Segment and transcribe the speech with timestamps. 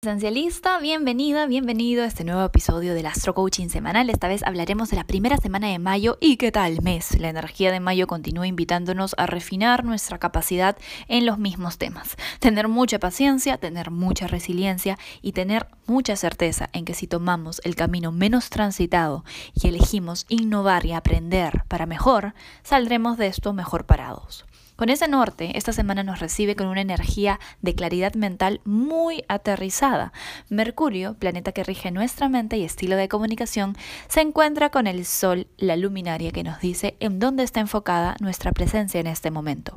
[0.00, 4.10] Esencialista, bienvenida, bienvenido a este nuevo episodio del Astro Coaching Semanal.
[4.10, 7.18] Esta vez hablaremos de la primera semana de mayo y qué tal mes.
[7.18, 10.76] La energía de mayo continúa invitándonos a refinar nuestra capacidad
[11.08, 12.14] en los mismos temas.
[12.38, 17.74] Tener mucha paciencia, tener mucha resiliencia y tener mucha certeza en que si tomamos el
[17.74, 24.44] camino menos transitado y elegimos innovar y aprender para mejor, saldremos de esto mejor parados.
[24.78, 30.12] Con ese norte, esta semana nos recibe con una energía de claridad mental muy aterrizada.
[30.50, 33.74] Mercurio, planeta que rige nuestra mente y estilo de comunicación,
[34.06, 38.52] se encuentra con el Sol, la luminaria que nos dice en dónde está enfocada nuestra
[38.52, 39.72] presencia en este momento.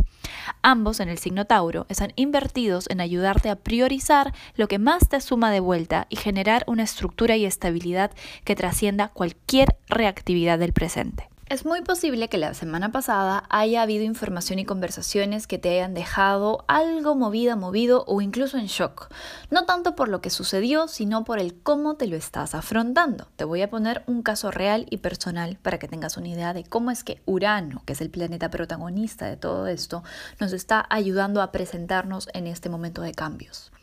[0.61, 5.19] Ambos en el signo Tauro están invertidos en ayudarte a priorizar lo que más te
[5.19, 8.11] suma de vuelta y generar una estructura y estabilidad
[8.43, 11.30] que trascienda cualquier reactividad del presente.
[11.51, 15.93] Es muy posible que la semana pasada haya habido información y conversaciones que te hayan
[15.93, 19.09] dejado algo movida, movido o incluso en shock.
[19.49, 23.27] No tanto por lo que sucedió, sino por el cómo te lo estás afrontando.
[23.35, 26.63] Te voy a poner un caso real y personal para que tengas una idea de
[26.63, 30.05] cómo es que Urano, que es el planeta protagonista de todo esto,
[30.39, 33.73] nos está ayudando a presentarnos en este momento de cambios.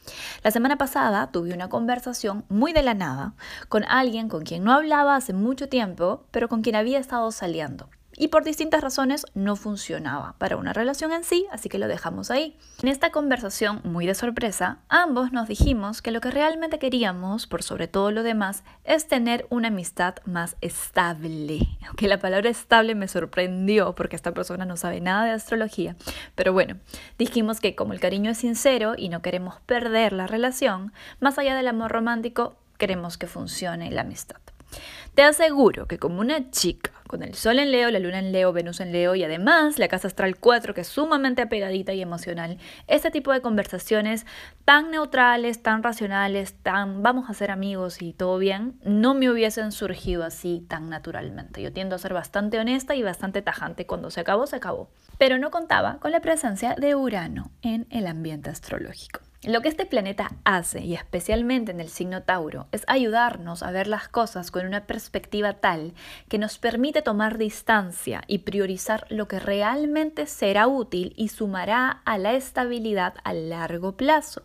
[0.42, 3.34] La semana pasada tuve una conversación muy de la nada
[3.68, 7.88] con alguien con quien no hablaba hace mucho tiempo, pero con quien había estado saliendo
[8.18, 12.30] y por distintas razones no funcionaba para una relación en sí, así que lo dejamos
[12.30, 12.58] ahí.
[12.82, 17.62] En esta conversación, muy de sorpresa, ambos nos dijimos que lo que realmente queríamos, por
[17.62, 21.60] sobre todo lo demás, es tener una amistad más estable.
[21.86, 25.94] Aunque la palabra estable me sorprendió porque esta persona no sabe nada de astrología,
[26.34, 26.76] pero bueno,
[27.18, 31.54] dijimos que como el cariño es sincero y no queremos perder la relación, más allá
[31.54, 34.40] del amor romántico, queremos que funcione la amistad.
[35.18, 38.52] Te aseguro que como una chica con el Sol en Leo, la Luna en Leo,
[38.52, 42.58] Venus en Leo y además la casa astral 4 que es sumamente apegadita y emocional,
[42.86, 44.26] este tipo de conversaciones
[44.64, 49.72] tan neutrales, tan racionales, tan vamos a ser amigos y todo bien, no me hubiesen
[49.72, 51.62] surgido así tan naturalmente.
[51.62, 53.86] Yo tiendo a ser bastante honesta y bastante tajante.
[53.86, 54.88] Cuando se acabó, se acabó.
[55.18, 59.27] Pero no contaba con la presencia de Urano en el ambiente astrológico.
[59.44, 63.86] Lo que este planeta hace, y especialmente en el signo Tauro, es ayudarnos a ver
[63.86, 65.94] las cosas con una perspectiva tal
[66.28, 72.18] que nos permite tomar distancia y priorizar lo que realmente será útil y sumará a
[72.18, 74.42] la estabilidad a largo plazo.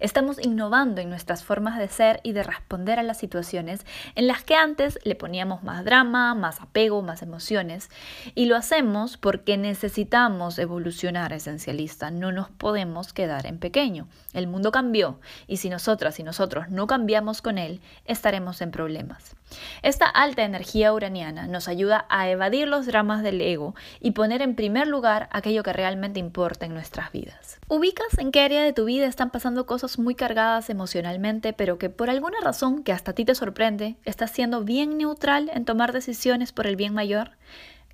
[0.00, 4.44] Estamos innovando en nuestras formas de ser y de responder a las situaciones en las
[4.44, 7.90] que antes le poníamos más drama, más apego, más emociones.
[8.34, 12.10] Y lo hacemos porque necesitamos evolucionar esencialista.
[12.10, 14.08] No nos podemos quedar en pequeño.
[14.32, 19.36] El mundo cambió y si nosotras y nosotros no cambiamos con él, estaremos en problemas.
[19.82, 24.54] Esta alta energía uraniana nos ayuda a evadir los dramas del ego y poner en
[24.54, 27.58] primer lugar aquello que realmente importa en nuestras vidas.
[27.68, 31.90] ¿Ubicas en qué área de tu vida están pasando cosas muy cargadas emocionalmente, pero que
[31.90, 35.92] por alguna razón que hasta a ti te sorprende, estás siendo bien neutral en tomar
[35.92, 37.32] decisiones por el bien mayor?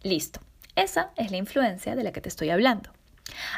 [0.03, 0.41] Listo.
[0.77, 2.91] Esa es la influencia de la que te estoy hablando.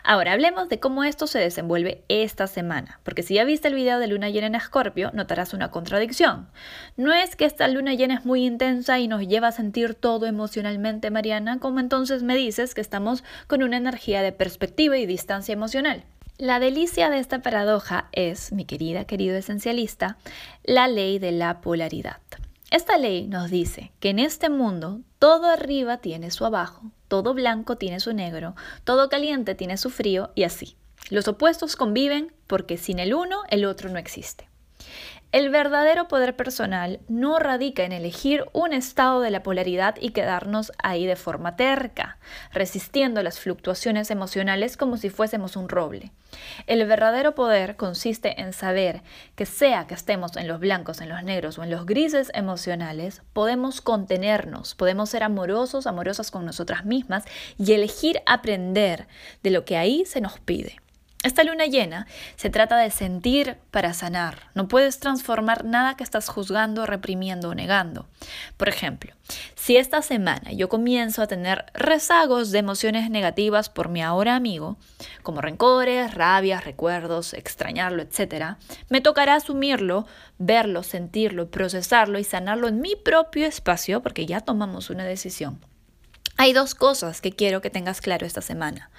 [0.04, 3.98] Ahora hablemos de cómo esto se desenvuelve esta semana, porque si ya viste el video
[3.98, 6.48] de luna llena en Escorpio, notarás una contradicción.
[6.96, 10.26] No es que esta luna llena es muy intensa y nos lleva a sentir todo
[10.26, 15.52] emocionalmente, Mariana, como entonces me dices que estamos con una energía de perspectiva y distancia
[15.52, 16.04] emocional.
[16.38, 20.16] La delicia de esta paradoja es, mi querida, querido esencialista,
[20.64, 22.18] la ley de la polaridad.
[22.70, 27.76] Esta ley nos dice que en este mundo todo arriba tiene su abajo, todo blanco
[27.76, 30.78] tiene su negro, todo caliente tiene su frío y así.
[31.10, 34.48] Los opuestos conviven porque sin el uno el otro no existe.
[35.32, 40.72] El verdadero poder personal no radica en elegir un estado de la polaridad y quedarnos
[40.82, 42.18] ahí de forma terca,
[42.52, 46.12] resistiendo las fluctuaciones emocionales como si fuésemos un roble.
[46.66, 49.02] El verdadero poder consiste en saber
[49.34, 53.22] que sea que estemos en los blancos, en los negros o en los grises emocionales,
[53.32, 57.24] podemos contenernos, podemos ser amorosos, amorosas con nosotras mismas
[57.56, 59.08] y elegir aprender
[59.42, 60.81] de lo que ahí se nos pide.
[61.22, 64.50] Esta luna llena se trata de sentir para sanar.
[64.54, 68.08] No puedes transformar nada que estás juzgando, reprimiendo o negando.
[68.56, 69.12] Por ejemplo,
[69.54, 74.78] si esta semana yo comienzo a tener rezagos de emociones negativas por mi ahora amigo,
[75.22, 78.56] como rencores, rabias, recuerdos, extrañarlo, etc.,
[78.88, 80.06] me tocará asumirlo,
[80.38, 85.60] verlo, sentirlo, procesarlo y sanarlo en mi propio espacio porque ya tomamos una decisión.
[86.36, 88.90] Hay dos cosas que quiero que tengas claro esta semana.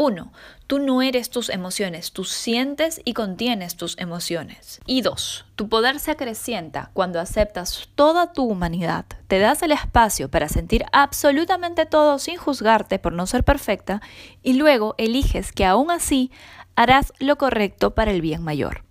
[0.00, 0.30] Uno,
[0.68, 4.80] tú no eres tus emociones, tú sientes y contienes tus emociones.
[4.86, 10.30] Y dos, tu poder se acrecienta cuando aceptas toda tu humanidad, te das el espacio
[10.30, 14.00] para sentir absolutamente todo sin juzgarte por no ser perfecta
[14.40, 16.30] y luego eliges que aún así
[16.76, 18.84] harás lo correcto para el bien mayor.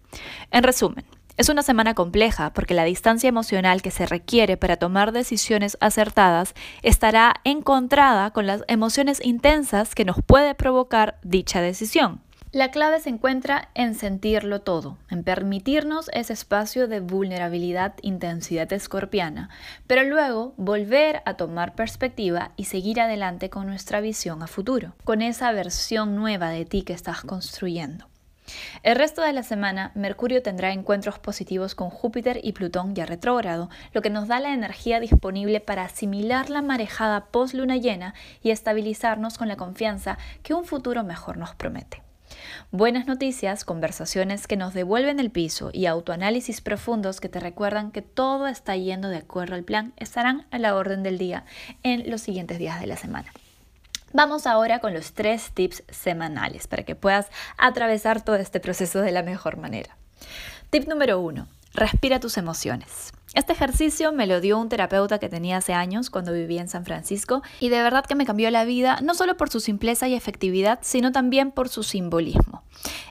[0.51, 1.05] En resumen,
[1.37, 6.55] Es una semana compleja porque la distancia emocional que se requiere para tomar decisiones acertadas
[6.81, 12.21] estará encontrada con las emociones intensas que nos puede provocar dicha decisión.
[12.51, 19.51] La clave se encuentra en sentirlo todo, en permitirnos ese espacio de vulnerabilidad, intensidad escorpiana,
[19.85, 25.21] pero luego volver a tomar perspectiva y seguir adelante con nuestra visión a futuro, con
[25.21, 28.07] esa versión nueva de ti que estás construyendo.
[28.83, 33.69] El resto de la semana, Mercurio tendrá encuentros positivos con Júpiter y Plutón ya retrógrado,
[33.93, 39.37] lo que nos da la energía disponible para asimilar la marejada post-luna llena y estabilizarnos
[39.37, 42.01] con la confianza que un futuro mejor nos promete.
[42.71, 48.01] Buenas noticias, conversaciones que nos devuelven el piso y autoanálisis profundos que te recuerdan que
[48.01, 51.45] todo está yendo de acuerdo al plan estarán a la orden del día
[51.83, 53.31] en los siguientes días de la semana.
[54.13, 57.27] Vamos ahora con los tres tips semanales para que puedas
[57.57, 59.97] atravesar todo este proceso de la mejor manera.
[60.69, 63.11] Tip número uno, respira tus emociones.
[63.33, 66.85] Este ejercicio me lo dio un terapeuta que tenía hace años cuando vivía en San
[66.85, 70.15] Francisco y de verdad que me cambió la vida no solo por su simpleza y
[70.15, 72.63] efectividad, sino también por su simbolismo.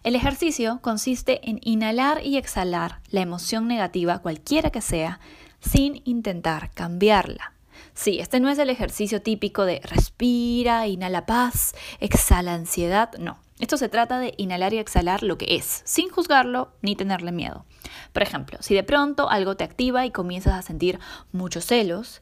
[0.03, 5.21] El ejercicio consiste en inhalar y exhalar la emoción negativa, cualquiera que sea,
[5.61, 7.56] sin intentar cambiarla.
[7.97, 13.39] Sí, este no es el ejercicio típico de respira, inhala paz, exhala ansiedad, no.
[13.59, 17.65] Esto se trata de inhalar y exhalar lo que es, sin juzgarlo ni tenerle miedo.
[18.13, 21.01] Por ejemplo, si de pronto algo te activa y comienzas a sentir
[21.33, 22.21] muchos celos,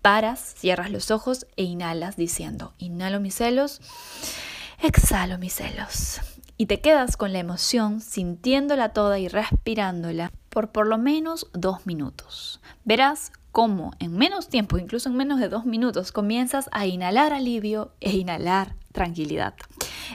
[0.00, 3.80] paras, cierras los ojos e inhalas diciendo, inhalo mis celos,
[4.80, 6.20] exhalo mis celos.
[6.56, 11.84] Y te quedas con la emoción, sintiéndola toda y respirándola por por lo menos dos
[11.84, 12.60] minutos.
[12.84, 17.90] Verás cómo en menos tiempo, incluso en menos de dos minutos, comienzas a inhalar alivio
[18.02, 19.54] e inhalar tranquilidad.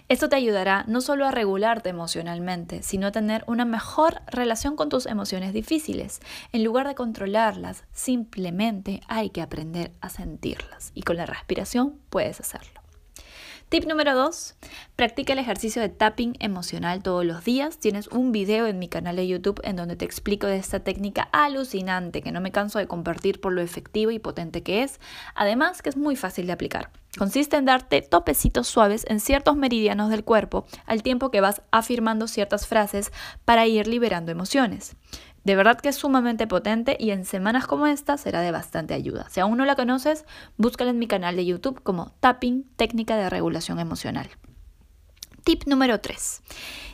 [0.10, 4.90] Esto te ayudará no solo a regularte emocionalmente, sino a tener una mejor relación con
[4.90, 6.20] tus emociones difíciles.
[6.52, 12.40] En lugar de controlarlas, simplemente hay que aprender a sentirlas y con la respiración puedes
[12.40, 12.81] hacerlo.
[13.72, 14.56] Tip número 2.
[14.98, 17.78] Practica el ejercicio de tapping emocional todos los días.
[17.78, 21.30] Tienes un video en mi canal de YouTube en donde te explico de esta técnica
[21.32, 25.00] alucinante que no me canso de compartir por lo efectivo y potente que es.
[25.36, 26.90] Además que es muy fácil de aplicar.
[27.18, 32.28] Consiste en darte topecitos suaves en ciertos meridianos del cuerpo al tiempo que vas afirmando
[32.28, 33.14] ciertas frases
[33.46, 34.98] para ir liberando emociones.
[35.44, 39.28] De verdad que es sumamente potente y en semanas como esta será de bastante ayuda.
[39.30, 40.26] Si aún no la conoces,
[40.58, 44.30] búscala en mi canal de YouTube como Tapping Técnica de Regulación Emocional.
[45.44, 46.42] Tip número 3.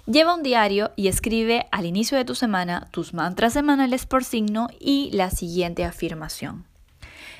[0.05, 4.69] Lleva un diario y escribe al inicio de tu semana tus mantras semanales por signo
[4.79, 6.65] y la siguiente afirmación.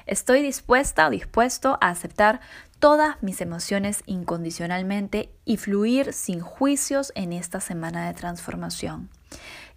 [0.06, 2.42] Estoy dispuesta o dispuesto a aceptar
[2.80, 9.10] todas mis emociones incondicionalmente y fluir sin juicios en esta semana de transformación.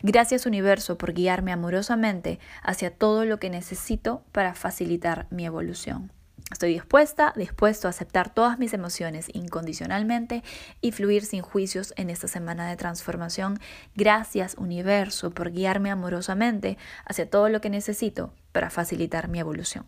[0.02, 6.10] Gracias universo por guiarme amorosamente hacia todo lo que necesito para facilitar mi evolución.
[6.50, 10.42] Estoy dispuesta, dispuesto a aceptar todas mis emociones incondicionalmente
[10.80, 13.60] y fluir sin juicios en esta semana de transformación.
[13.94, 19.86] Gracias universo por guiarme amorosamente hacia todo lo que necesito para facilitar mi evolución.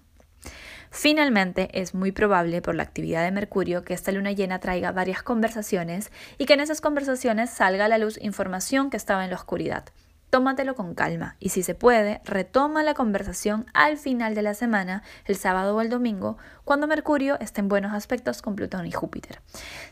[0.94, 5.22] Finalmente, es muy probable por la actividad de Mercurio que esta luna llena traiga varias
[5.22, 9.36] conversaciones y que en esas conversaciones salga a la luz información que estaba en la
[9.36, 9.86] oscuridad.
[10.28, 15.02] Tómatelo con calma y si se puede, retoma la conversación al final de la semana,
[15.25, 19.40] el sábado o el domingo, cuando Mercurio esté en buenos aspectos con Plutón y Júpiter.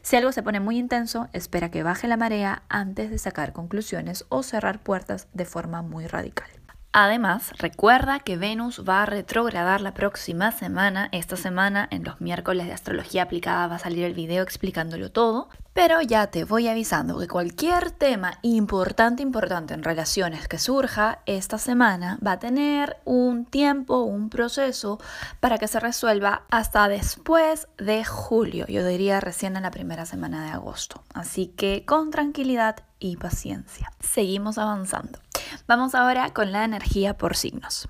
[0.03, 4.27] Si algo se pone muy intenso, espera que baje la marea antes de sacar conclusiones
[4.29, 6.60] o cerrar puertas de forma muy radical.
[6.93, 11.09] Además, recuerda que Venus va a retrogradar la próxima semana.
[11.13, 15.49] Esta semana, en los miércoles de astrología aplicada, va a salir el video explicándolo todo.
[15.73, 21.59] Pero ya te voy avisando que cualquier tema importante, importante en relaciones que surja esta
[21.59, 24.99] semana va a tener un tiempo, un proceso
[25.39, 28.67] para que se resuelva hasta después de julio.
[28.67, 31.05] Yo diría recién en la primera semana de agosto.
[31.15, 33.93] Así que con tranquilidad y paciencia.
[34.01, 35.21] Seguimos avanzando.
[35.67, 37.89] Vamos ahora con la energía por signos.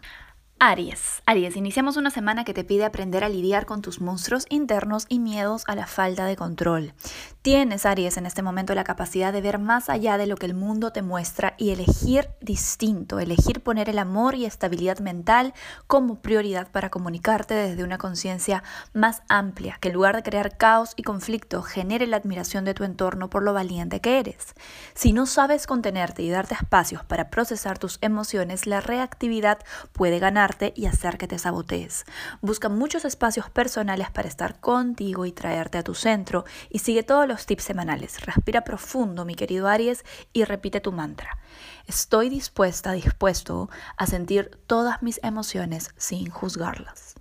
[0.62, 1.22] Aries.
[1.24, 5.18] Aries, iniciamos una semana que te pide aprender a lidiar con tus monstruos internos y
[5.18, 6.92] miedos a la falta de control.
[7.40, 10.52] Tienes, Aries, en este momento la capacidad de ver más allá de lo que el
[10.52, 15.54] mundo te muestra y elegir distinto, elegir poner el amor y estabilidad mental
[15.86, 18.62] como prioridad para comunicarte desde una conciencia
[18.92, 22.84] más amplia, que en lugar de crear caos y conflicto, genere la admiración de tu
[22.84, 24.54] entorno por lo valiente que eres.
[24.92, 29.60] Si no sabes contenerte y darte espacios para procesar tus emociones, la reactividad
[29.94, 32.04] puede ganar y hacer que te sabotees.
[32.40, 37.28] Busca muchos espacios personales para estar contigo y traerte a tu centro y sigue todos
[37.28, 38.20] los tips semanales.
[38.26, 41.38] Respira profundo, mi querido Aries, y repite tu mantra.
[41.86, 47.19] Estoy dispuesta, dispuesto a sentir todas mis emociones sin juzgarlas.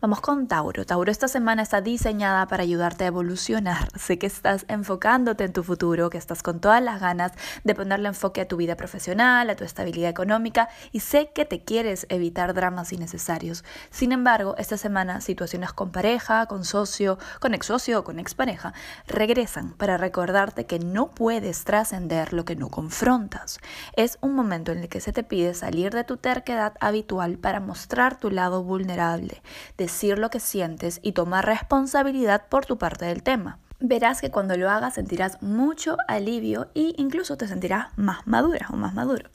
[0.00, 0.84] Vamos con Tauro.
[0.84, 3.88] Tauro esta semana está diseñada para ayudarte a evolucionar.
[3.98, 7.32] Sé que estás enfocándote en tu futuro, que estás con todas las ganas
[7.64, 11.64] de ponerle enfoque a tu vida profesional, a tu estabilidad económica y sé que te
[11.64, 13.64] quieres evitar dramas innecesarios.
[13.90, 18.74] Sin embargo, esta semana situaciones con pareja, con socio, con ex socio o con expareja
[19.06, 23.60] regresan para recordarte que no puedes trascender lo que no confrontas.
[23.94, 27.60] Es un momento en el que se te pide salir de tu terquedad habitual para
[27.60, 29.42] mostrar tu lado vulnerable
[29.76, 33.58] decir lo que sientes y tomar responsabilidad por tu parte del tema.
[33.78, 38.76] Verás que cuando lo hagas sentirás mucho alivio e incluso te sentirás más madura o
[38.76, 39.28] más maduro.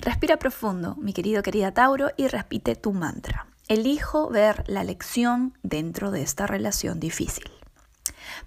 [0.00, 3.46] Respira profundo, mi querido querida Tauro, y repite tu mantra.
[3.68, 7.50] Elijo ver la lección dentro de esta relación difícil.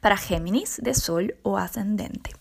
[0.02, 2.32] Para Géminis de Sol o Ascendente.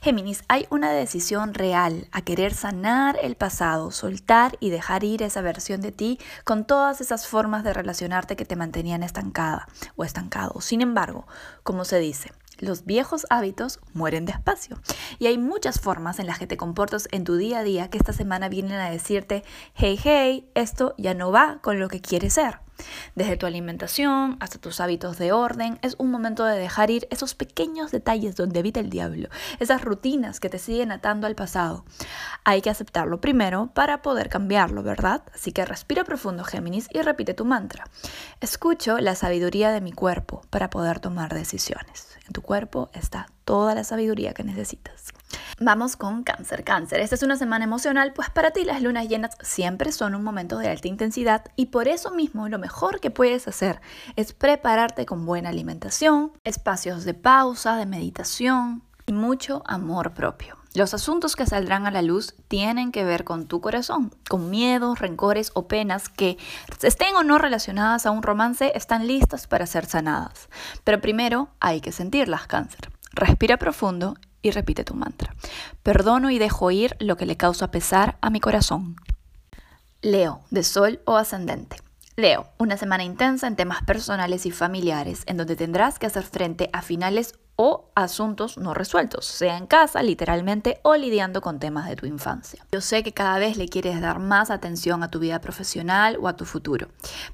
[0.00, 5.42] Géminis, hay una decisión real a querer sanar el pasado, soltar y dejar ir esa
[5.42, 10.62] versión de ti con todas esas formas de relacionarte que te mantenían estancada o estancado.
[10.62, 11.26] Sin embargo,
[11.62, 14.80] como se dice, los viejos hábitos mueren despacio.
[15.18, 17.98] Y hay muchas formas en las que te comportas en tu día a día que
[17.98, 22.32] esta semana vienen a decirte, hey, hey, esto ya no va con lo que quieres
[22.32, 22.60] ser.
[23.14, 27.34] Desde tu alimentación hasta tus hábitos de orden, es un momento de dejar ir esos
[27.34, 31.84] pequeños detalles donde habita el diablo, esas rutinas que te siguen atando al pasado.
[32.44, 35.22] Hay que aceptarlo primero para poder cambiarlo, ¿verdad?
[35.34, 37.84] Así que respira profundo, Géminis, y repite tu mantra.
[38.40, 42.18] Escucho la sabiduría de mi cuerpo para poder tomar decisiones.
[42.26, 45.12] En tu cuerpo está toda la sabiduría que necesitas.
[45.58, 46.64] Vamos con cáncer.
[46.64, 50.24] Cáncer, esta es una semana emocional, pues para ti las lunas llenas siempre son un
[50.24, 53.80] momento de alta intensidad y por eso mismo lo mejor que puedes hacer
[54.16, 60.60] es prepararte con buena alimentación, espacios de pausa, de meditación y mucho amor propio.
[60.72, 65.00] Los asuntos que saldrán a la luz tienen que ver con tu corazón, con miedos,
[65.00, 66.38] rencores o penas que
[66.80, 70.48] estén o no relacionadas a un romance, están listas para ser sanadas.
[70.84, 72.88] Pero primero hay que sentirlas, cáncer.
[73.12, 75.34] Respira profundo y repite tu mantra.
[75.82, 78.96] Perdono y dejo ir lo que le causa pesar a mi corazón.
[80.02, 81.76] Leo, de Sol o Ascendente.
[82.16, 86.68] Leo, una semana intensa en temas personales y familiares, en donde tendrás que hacer frente
[86.72, 91.96] a finales o asuntos no resueltos, sea en casa, literalmente, o lidiando con temas de
[91.96, 92.64] tu infancia.
[92.72, 96.26] Yo sé que cada vez le quieres dar más atención a tu vida profesional o
[96.26, 96.88] a tu futuro,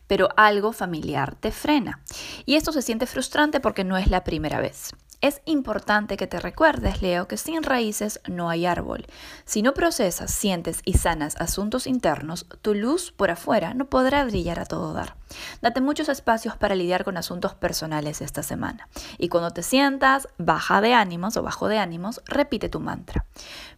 [0.08, 2.02] pero algo familiar te frena.
[2.44, 4.94] Y esto se siente frustrante porque no es la primera vez.
[5.22, 9.06] Es importante que te recuerdes, Leo, que sin raíces no hay árbol.
[9.46, 14.60] Si no procesas, sientes y sanas asuntos internos, tu luz por afuera no podrá brillar
[14.60, 15.16] a todo dar.
[15.62, 18.88] Date muchos espacios para lidiar con asuntos personales esta semana.
[19.16, 23.24] Y cuando te sientas baja de ánimos o bajo de ánimos, repite tu mantra.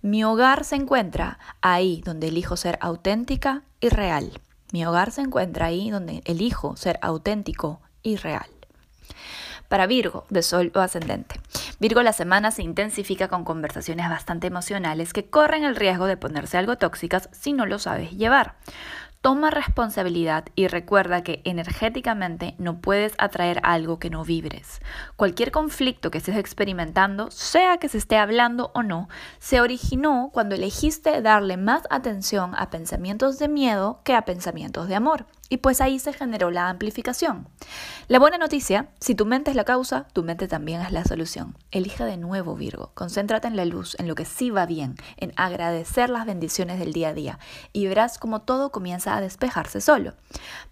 [0.03, 4.41] Mi hogar se encuentra ahí donde elijo ser auténtica y real.
[4.73, 8.49] Mi hogar se encuentra ahí donde elijo ser auténtico y real.
[9.69, 11.41] Para Virgo, de Sol o Ascendente.
[11.79, 16.59] Virgo la semana se intensifica con conversaciones bastante emocionales que corren el riesgo de ponerse
[16.59, 18.57] algo tóxicas si no lo sabes llevar.
[19.21, 24.81] Toma responsabilidad y recuerda que energéticamente no puedes atraer algo que no vibres.
[25.17, 29.09] Cualquier conflicto que estés experimentando, sea que se esté hablando o no,
[29.41, 34.95] se originó cuando elegiste darle más atención a pensamientos de miedo que a pensamientos de
[34.95, 35.27] amor.
[35.49, 37.49] Y pues ahí se generó la amplificación.
[38.07, 41.57] La buena noticia, si tu mente es la causa, tu mente también es la solución.
[41.71, 45.33] Elige de nuevo Virgo, concéntrate en la luz, en lo que sí va bien, en
[45.37, 47.39] agradecer las bendiciones del día a día
[47.73, 50.15] y verás cómo todo comienza a despejarse solo.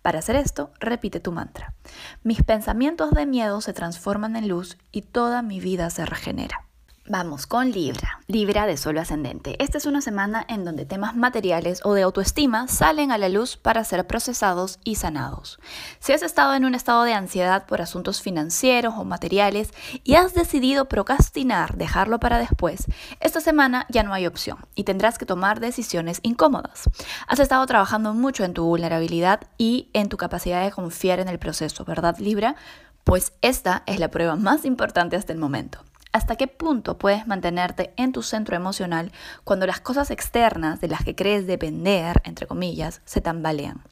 [0.02, 1.75] Para hacer esto, repite tu mantra.
[2.23, 6.66] Mis pensamientos de miedo se transforman en luz y toda mi vida se regenera.
[7.09, 9.63] Vamos con Libra, Libra de solo ascendente.
[9.63, 13.57] Esta es una semana en donde temas materiales o de autoestima salen a la luz
[13.57, 15.61] para ser procesados y sanados.
[16.01, 19.71] Si has estado en un estado de ansiedad por asuntos financieros o materiales
[20.03, 22.87] y has decidido procrastinar, dejarlo para después,
[23.21, 26.91] esta semana ya no hay opción y tendrás que tomar decisiones incómodas.
[27.29, 31.39] Has estado trabajando mucho en tu vulnerabilidad y en tu capacidad de confiar en el
[31.39, 32.57] proceso, ¿verdad Libra?
[33.05, 35.85] Pues esta es la prueba más importante hasta el momento.
[36.16, 39.12] ¿Hasta qué punto puedes mantenerte en tu centro emocional
[39.44, 43.82] cuando las cosas externas de las que crees depender, entre comillas, se tambalean?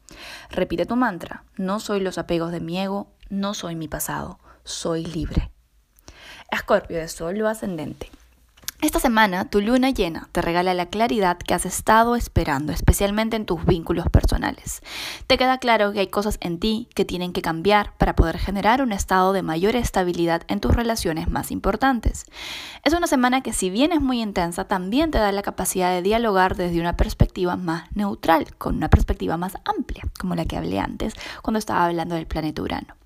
[0.49, 5.05] Repite tu mantra, no soy los apegos de mi ego, no soy mi pasado, soy
[5.05, 5.51] libre.
[6.51, 8.11] Escorpio de Sol ascendente.
[8.81, 13.47] Esta semana tu luna llena te regala la claridad que has estado esperando, especialmente en
[13.47, 14.83] tus vínculos personales.
[15.27, 18.83] Te queda claro que hay cosas en ti que tienen que cambiar para poder generar
[18.83, 22.27] un estado de mayor estabilidad en tus relaciones más importantes.
[22.83, 26.03] Es una semana que si bien es muy intensa, también te da la capacidad de
[26.03, 30.81] dialogar desde una perspectiva más neutral, con una perspectiva más amplia, como la que hablé
[30.81, 33.04] antes cuando estaba hablando del planeta Urano.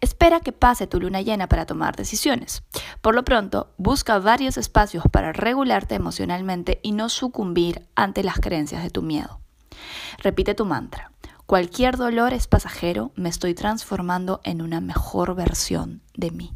[0.00, 2.62] Espera que pase tu luna llena para tomar decisiones.
[3.00, 8.82] Por lo pronto, busca varios espacios para regularte emocionalmente y no sucumbir ante las creencias
[8.82, 9.40] de tu miedo.
[10.18, 11.12] Repite tu mantra.
[11.46, 16.52] Cualquier dolor es pasajero, me estoy transformando en una mejor versión de mí.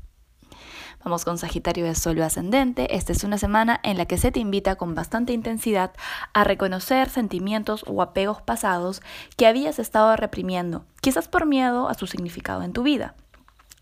[1.02, 2.94] Vamos con Sagitario de Sol ascendente.
[2.94, 5.92] Esta es una semana en la que se te invita con bastante intensidad
[6.35, 9.00] a reconocer sentimientos o apegos pasados
[9.37, 13.14] que habías estado reprimiendo, quizás por miedo a su significado en tu vida.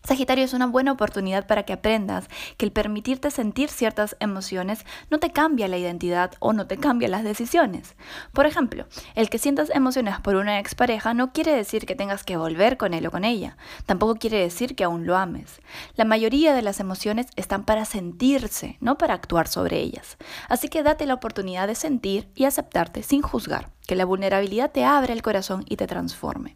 [0.03, 5.19] Sagitario es una buena oportunidad para que aprendas que el permitirte sentir ciertas emociones no
[5.19, 7.95] te cambia la identidad o no te cambia las decisiones.
[8.33, 12.37] Por ejemplo, el que sientas emociones por una expareja no quiere decir que tengas que
[12.37, 13.57] volver con él o con ella.
[13.85, 15.61] Tampoco quiere decir que aún lo ames.
[15.95, 20.17] La mayoría de las emociones están para sentirse, no para actuar sobre ellas.
[20.47, 24.85] Así que date la oportunidad de sentir y aceptarte sin juzgar que la vulnerabilidad te
[24.85, 26.55] abra el corazón y te transforme.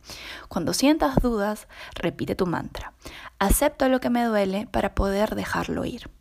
[0.49, 2.93] Cuando sientas dudas, repite tu mantra.
[3.39, 6.11] Acepto lo que me duele para poder dejarlo ir.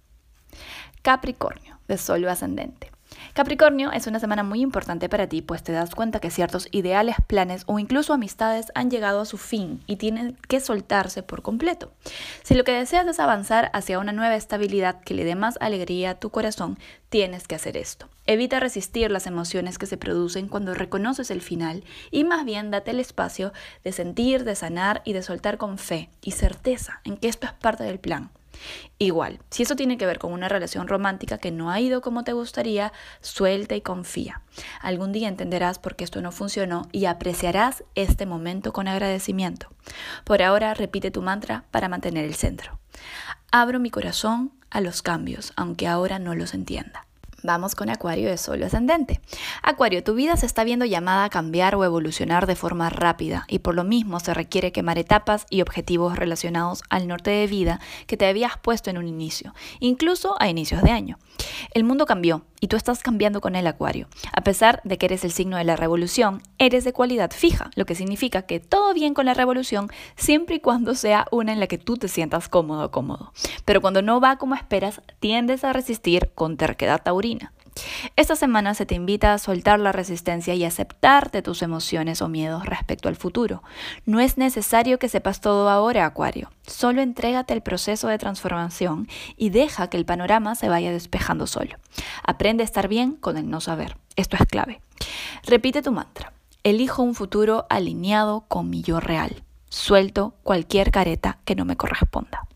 [1.02, 2.91] Capricornio, de Sol ascendente.
[3.34, 7.16] Capricornio es una semana muy importante para ti, pues te das cuenta que ciertos ideales,
[7.26, 11.94] planes o incluso amistades han llegado a su fin y tienen que soltarse por completo.
[12.42, 16.10] Si lo que deseas es avanzar hacia una nueva estabilidad que le dé más alegría
[16.10, 18.10] a tu corazón, tienes que hacer esto.
[18.26, 22.90] Evita resistir las emociones que se producen cuando reconoces el final y más bien date
[22.90, 27.28] el espacio de sentir, de sanar y de soltar con fe y certeza en que
[27.28, 28.30] esto es parte del plan.
[28.98, 32.24] Igual, si eso tiene que ver con una relación romántica que no ha ido como
[32.24, 34.42] te gustaría, suelta y confía.
[34.80, 39.68] Algún día entenderás por qué esto no funcionó y apreciarás este momento con agradecimiento.
[40.24, 42.78] Por ahora repite tu mantra para mantener el centro.
[43.50, 47.06] Abro mi corazón a los cambios, aunque ahora no los entienda.
[47.44, 49.20] Vamos con Acuario de Sol ascendente.
[49.64, 53.58] Acuario, tu vida se está viendo llamada a cambiar o evolucionar de forma rápida y
[53.58, 58.16] por lo mismo se requiere quemar etapas y objetivos relacionados al norte de vida que
[58.16, 61.18] te habías puesto en un inicio, incluso a inicios de año.
[61.74, 64.06] El mundo cambió y tú estás cambiando con el Acuario.
[64.32, 67.86] A pesar de que eres el signo de la revolución, eres de cualidad fija, lo
[67.86, 71.66] que significa que todo bien con la revolución siempre y cuando sea una en la
[71.66, 73.32] que tú te sientas cómodo cómodo.
[73.64, 77.31] Pero cuando no va como esperas, tiendes a resistir con terquedad taurina
[78.16, 82.66] esta semana se te invita a soltar la resistencia y aceptarte tus emociones o miedos
[82.66, 83.62] respecto al futuro.
[84.04, 86.50] No es necesario que sepas todo ahora, Acuario.
[86.66, 91.76] Solo entrégate el proceso de transformación y deja que el panorama se vaya despejando solo.
[92.22, 93.96] Aprende a estar bien con el no saber.
[94.16, 94.82] Esto es clave.
[95.44, 96.32] Repite tu mantra.
[96.64, 99.42] Elijo un futuro alineado con mi yo real.
[99.68, 102.46] Suelto cualquier careta que no me corresponda.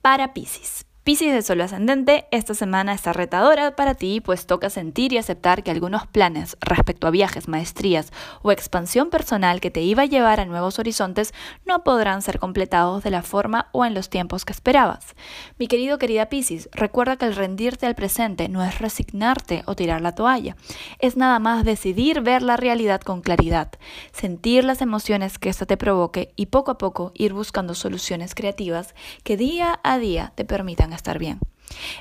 [0.00, 0.87] Para Pisces.
[1.08, 5.62] Piscis de Sol ascendente, esta semana está retadora para ti, pues toca sentir y aceptar
[5.62, 10.38] que algunos planes respecto a viajes, maestrías o expansión personal que te iba a llevar
[10.38, 11.32] a nuevos horizontes
[11.64, 15.16] no podrán ser completados de la forma o en los tiempos que esperabas.
[15.58, 20.02] Mi querido querida Piscis, recuerda que el rendirte al presente no es resignarte o tirar
[20.02, 20.56] la toalla,
[20.98, 23.70] es nada más decidir ver la realidad con claridad,
[24.12, 28.94] sentir las emociones que ésta te provoque y poco a poco ir buscando soluciones creativas
[29.24, 31.38] que día a día te permitan estar bien.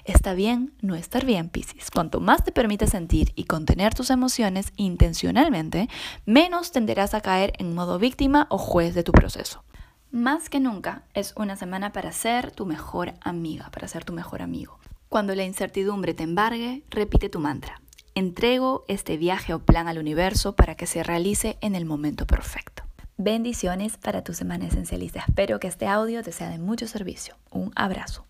[0.06, 1.92] Está bien no estar bien, Piscis.
[1.92, 5.90] Cuanto más te permites sentir y contener tus emociones intencionalmente,
[6.26, 9.64] menos tenderás a caer en modo víctima o juez de tu proceso.
[10.12, 14.42] Más que nunca es una semana para ser tu mejor amiga, para ser tu mejor
[14.42, 14.80] amigo.
[15.10, 17.82] Cuando la incertidumbre te embargue, repite tu mantra.
[18.16, 22.84] Entrego este viaje o plan al universo para que se realice en el momento perfecto.
[23.18, 25.20] Bendiciones para tu semana esencialista.
[25.28, 27.36] Espero que este audio te sea de mucho servicio.
[27.52, 28.26] Un abrazo.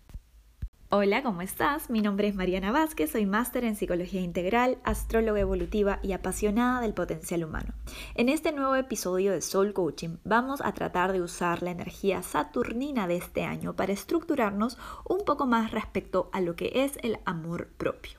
[0.90, 1.90] Hola, ¿cómo estás?
[1.90, 6.94] Mi nombre es Mariana Vázquez, soy máster en psicología integral, astróloga evolutiva y apasionada del
[6.94, 7.74] potencial humano.
[8.14, 13.06] En este nuevo episodio de Soul Coaching vamos a tratar de usar la energía saturnina
[13.06, 17.68] de este año para estructurarnos un poco más respecto a lo que es el amor
[17.76, 18.18] propio.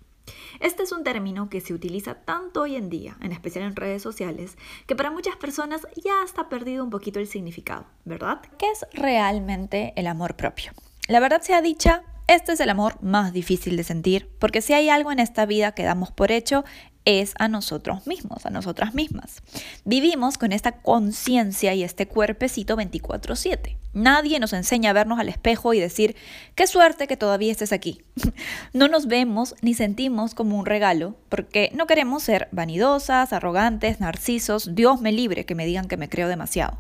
[0.59, 4.03] Este es un término que se utiliza tanto hoy en día, en especial en redes
[4.03, 8.41] sociales, que para muchas personas ya está perdido un poquito el significado, ¿verdad?
[8.59, 10.71] ¿Qué es realmente el amor propio?
[11.07, 14.87] La verdad sea dicha, Este es el amor más difícil de sentir, porque si hay
[14.89, 16.63] algo en esta vida que damos por hecho,
[17.03, 19.41] es a nosotros mismos, a nosotras mismas.
[19.83, 23.77] Vivimos con esta conciencia y este cuerpecito 24/7.
[23.93, 26.15] Nadie nos enseña a vernos al espejo y decir,
[26.53, 28.03] qué suerte que todavía estés aquí.
[28.73, 34.75] no nos vemos ni sentimos como un regalo, porque no queremos ser vanidosas, arrogantes, narcisos,
[34.75, 36.79] Dios me libre que me digan que me creo demasiado.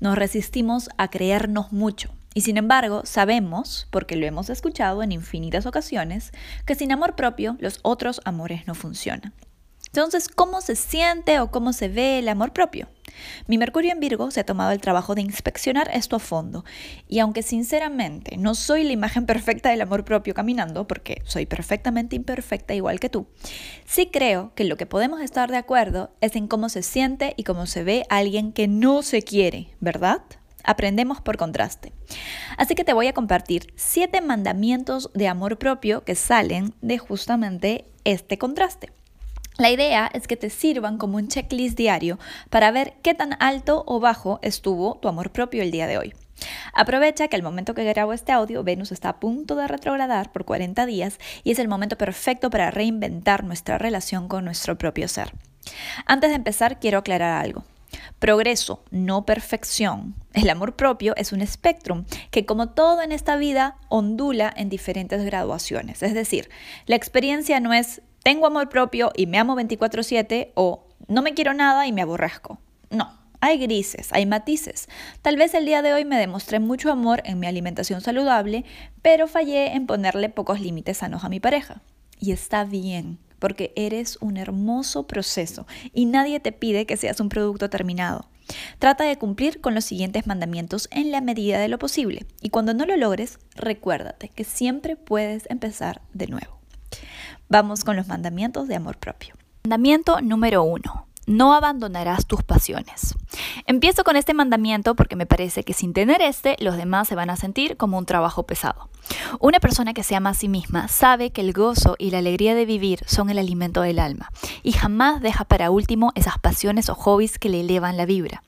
[0.00, 2.14] Nos resistimos a creernos mucho.
[2.36, 6.32] Y sin embargo, sabemos, porque lo hemos escuchado en infinitas ocasiones,
[6.66, 9.32] que sin amor propio los otros amores no funcionan.
[9.86, 12.90] Entonces, ¿cómo se siente o cómo se ve el amor propio?
[13.46, 16.66] Mi Mercurio en Virgo se ha tomado el trabajo de inspeccionar esto a fondo
[17.08, 22.16] y aunque sinceramente no soy la imagen perfecta del amor propio caminando, porque soy perfectamente
[22.16, 23.28] imperfecta igual que tú,
[23.86, 27.44] sí creo que lo que podemos estar de acuerdo es en cómo se siente y
[27.44, 30.20] cómo se ve alguien que no se quiere, ¿verdad?
[30.66, 31.92] Aprendemos por contraste.
[32.58, 37.86] Así que te voy a compartir siete mandamientos de amor propio que salen de justamente
[38.04, 38.92] este contraste.
[39.58, 42.18] La idea es que te sirvan como un checklist diario
[42.50, 46.14] para ver qué tan alto o bajo estuvo tu amor propio el día de hoy.
[46.74, 50.44] Aprovecha que al momento que grabo este audio, Venus está a punto de retrogradar por
[50.44, 55.32] 40 días y es el momento perfecto para reinventar nuestra relación con nuestro propio ser.
[56.04, 57.64] Antes de empezar, quiero aclarar algo.
[58.18, 60.14] Progreso, no perfección.
[60.32, 65.24] El amor propio es un espectrum que como todo en esta vida ondula en diferentes
[65.24, 66.02] graduaciones.
[66.02, 66.50] Es decir,
[66.86, 71.54] la experiencia no es tengo amor propio y me amo 24/7 o no me quiero
[71.54, 72.58] nada y me aborrezco.
[72.90, 74.88] No, hay grises, hay matices.
[75.22, 78.64] Tal vez el día de hoy me demostré mucho amor en mi alimentación saludable,
[79.02, 81.82] pero fallé en ponerle pocos límites sanos a mi pareja.
[82.18, 87.28] Y está bien, porque eres un hermoso proceso y nadie te pide que seas un
[87.28, 88.28] producto terminado.
[88.78, 92.74] Trata de cumplir con los siguientes mandamientos en la medida de lo posible y cuando
[92.74, 96.60] no lo logres, recuérdate que siempre puedes empezar de nuevo.
[97.48, 99.34] Vamos con los mandamientos de amor propio.
[99.64, 101.05] Mandamiento número uno.
[101.26, 103.16] No abandonarás tus pasiones.
[103.66, 107.30] Empiezo con este mandamiento porque me parece que sin tener este, los demás se van
[107.30, 108.88] a sentir como un trabajo pesado.
[109.40, 112.54] Una persona que se ama a sí misma sabe que el gozo y la alegría
[112.54, 114.30] de vivir son el alimento del alma
[114.62, 118.42] y jamás deja para último esas pasiones o hobbies que le elevan la vibra.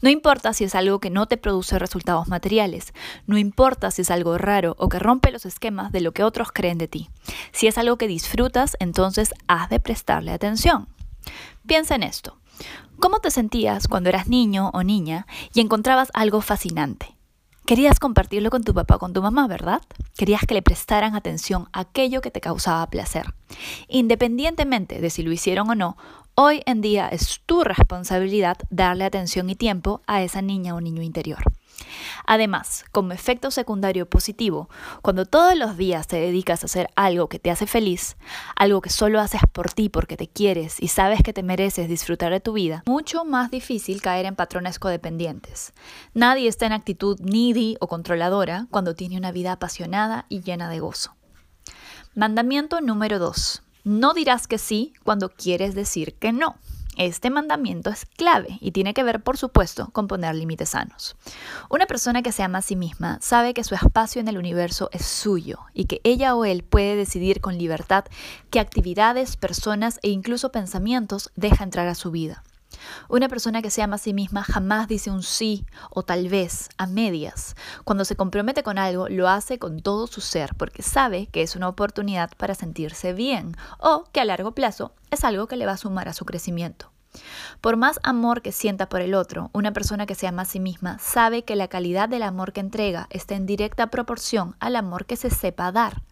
[0.00, 2.92] No importa si es algo que no te produce resultados materiales,
[3.26, 6.52] no importa si es algo raro o que rompe los esquemas de lo que otros
[6.52, 7.10] creen de ti.
[7.52, 10.88] Si es algo que disfrutas, entonces has de prestarle atención.
[11.70, 12.36] Piensa en esto.
[12.98, 17.14] ¿Cómo te sentías cuando eras niño o niña y encontrabas algo fascinante?
[17.64, 19.80] Querías compartirlo con tu papá o con tu mamá, ¿verdad?
[20.16, 23.34] Querías que le prestaran atención a aquello que te causaba placer.
[23.86, 25.96] Independientemente de si lo hicieron o no,
[26.42, 31.02] Hoy en día es tu responsabilidad darle atención y tiempo a esa niña o niño
[31.02, 31.42] interior.
[32.32, 34.70] Además, como efecto secundario positivo,
[35.02, 38.16] cuando todos los días te dedicas a hacer algo que te hace feliz,
[38.54, 42.30] algo que solo haces por ti porque te quieres y sabes que te mereces disfrutar
[42.30, 45.72] de tu vida, mucho más difícil caer en patrones codependientes.
[46.14, 50.78] Nadie está en actitud needy o controladora cuando tiene una vida apasionada y llena de
[50.78, 51.16] gozo.
[52.14, 53.64] Mandamiento número 2.
[53.82, 56.54] No dirás que sí cuando quieres decir que no.
[57.00, 61.16] Este mandamiento es clave y tiene que ver, por supuesto, con poner límites sanos.
[61.70, 64.90] Una persona que se ama a sí misma sabe que su espacio en el universo
[64.92, 68.04] es suyo y que ella o él puede decidir con libertad
[68.50, 72.42] qué actividades, personas e incluso pensamientos deja entrar a su vida.
[73.08, 76.68] Una persona que se ama a sí misma jamás dice un sí o tal vez
[76.78, 77.56] a medias.
[77.84, 81.56] Cuando se compromete con algo, lo hace con todo su ser porque sabe que es
[81.56, 85.72] una oportunidad para sentirse bien o que a largo plazo es algo que le va
[85.72, 86.90] a sumar a su crecimiento.
[87.60, 90.60] Por más amor que sienta por el otro, una persona que se ama a sí
[90.60, 95.06] misma sabe que la calidad del amor que entrega está en directa proporción al amor
[95.06, 96.02] que se sepa dar.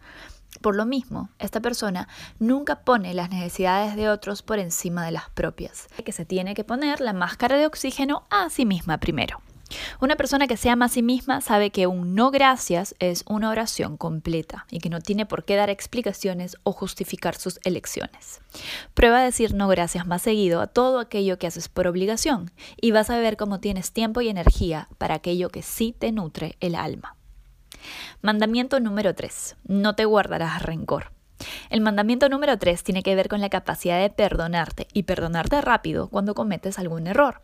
[0.61, 5.29] Por lo mismo, esta persona nunca pone las necesidades de otros por encima de las
[5.29, 9.41] propias, que se tiene que poner la máscara de oxígeno a sí misma primero.
[10.01, 13.49] Una persona que se ama a sí misma sabe que un no gracias es una
[13.49, 18.41] oración completa y que no tiene por qué dar explicaciones o justificar sus elecciones.
[18.93, 22.91] Prueba a decir no gracias más seguido a todo aquello que haces por obligación y
[22.91, 26.75] vas a ver cómo tienes tiempo y energía para aquello que sí te nutre el
[26.75, 27.18] alma.
[28.21, 29.57] Mandamiento número 3.
[29.67, 31.11] No te guardarás rencor.
[31.69, 36.09] El mandamiento número 3 tiene que ver con la capacidad de perdonarte y perdonarte rápido
[36.09, 37.41] cuando cometes algún error.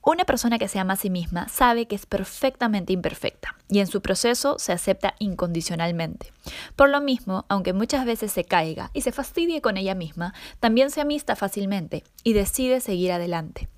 [0.00, 3.86] Una persona que se ama a sí misma sabe que es perfectamente imperfecta y en
[3.86, 6.32] su proceso se acepta incondicionalmente.
[6.76, 10.90] Por lo mismo, aunque muchas veces se caiga y se fastidie con ella misma, también
[10.90, 13.68] se amista fácilmente y decide seguir adelante.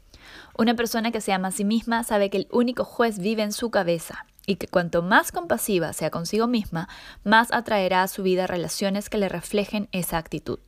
[0.57, 3.53] Una persona que se ama a sí misma sabe que el único juez vive en
[3.53, 6.89] su cabeza y que cuanto más compasiva sea consigo misma,
[7.23, 10.59] más atraerá a su vida relaciones que le reflejen esa actitud.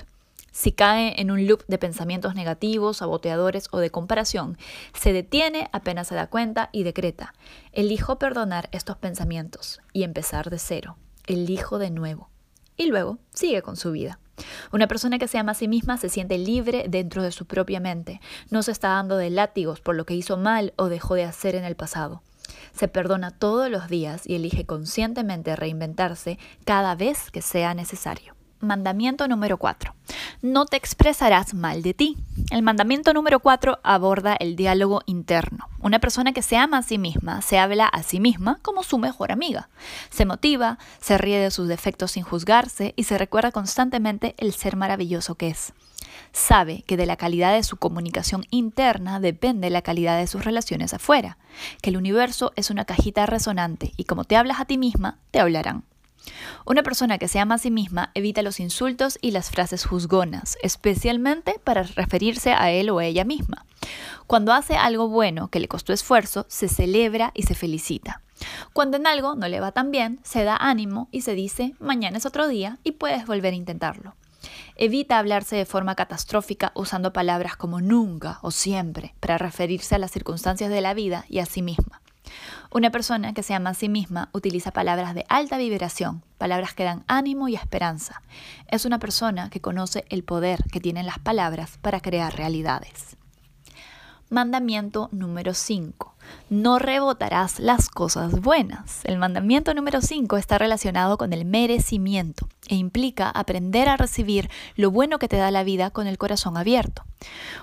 [0.53, 4.57] Si cae en un loop de pensamientos negativos, saboteadores o de comparación,
[4.95, 7.35] se detiene apenas se da cuenta y decreta,
[7.73, 12.31] elijo perdonar estos pensamientos y empezar de cero, elijo de nuevo.
[12.77, 14.21] Y luego sigue con su vida.
[14.71, 17.81] Una persona que se ama a sí misma se siente libre dentro de su propia
[17.81, 21.25] mente, no se está dando de látigos por lo que hizo mal o dejó de
[21.25, 22.23] hacer en el pasado
[22.75, 28.35] se perdona todos los días y elige conscientemente reinventarse cada vez que sea necesario.
[28.63, 29.93] Mandamiento número 4.
[30.41, 32.17] No te expresarás mal de ti.
[32.53, 35.67] El mandamiento número 4 aborda el diálogo interno.
[35.81, 38.99] Una persona que se ama a sí misma se habla a sí misma como su
[38.99, 39.69] mejor amiga.
[40.11, 44.77] Se motiva, se ríe de sus defectos sin juzgarse y se recuerda constantemente el ser
[44.77, 45.73] maravilloso que es.
[46.33, 50.95] Sabe que de la calidad de su comunicación interna depende la calidad de sus relaciones
[50.95, 51.39] afuera,
[51.83, 55.41] que el universo es una cajita resonante y como te hablas a ti misma, te
[55.41, 55.85] hablarán.
[56.65, 60.57] Una persona que se ama a sí misma evita los insultos y las frases juzgonas,
[60.63, 63.67] especialmente para referirse a él o a ella misma.
[64.27, 68.23] Cuando hace algo bueno que le costó esfuerzo, se celebra y se felicita.
[68.73, 72.19] Cuando en algo no le va tan bien, se da ánimo y se dice, mañana
[72.19, 74.15] es otro día y puedes volver a intentarlo.
[74.77, 80.11] Evita hablarse de forma catastrófica usando palabras como nunca o siempre para referirse a las
[80.11, 82.01] circunstancias de la vida y a sí misma.
[82.71, 86.85] Una persona que se ama a sí misma utiliza palabras de alta vibración, palabras que
[86.85, 88.23] dan ánimo y esperanza.
[88.69, 93.17] Es una persona que conoce el poder que tienen las palabras para crear realidades.
[94.31, 96.15] Mandamiento número 5.
[96.51, 99.01] No rebotarás las cosas buenas.
[99.05, 104.91] El mandamiento número 5 está relacionado con el merecimiento e implica aprender a recibir lo
[104.91, 107.05] bueno que te da la vida con el corazón abierto.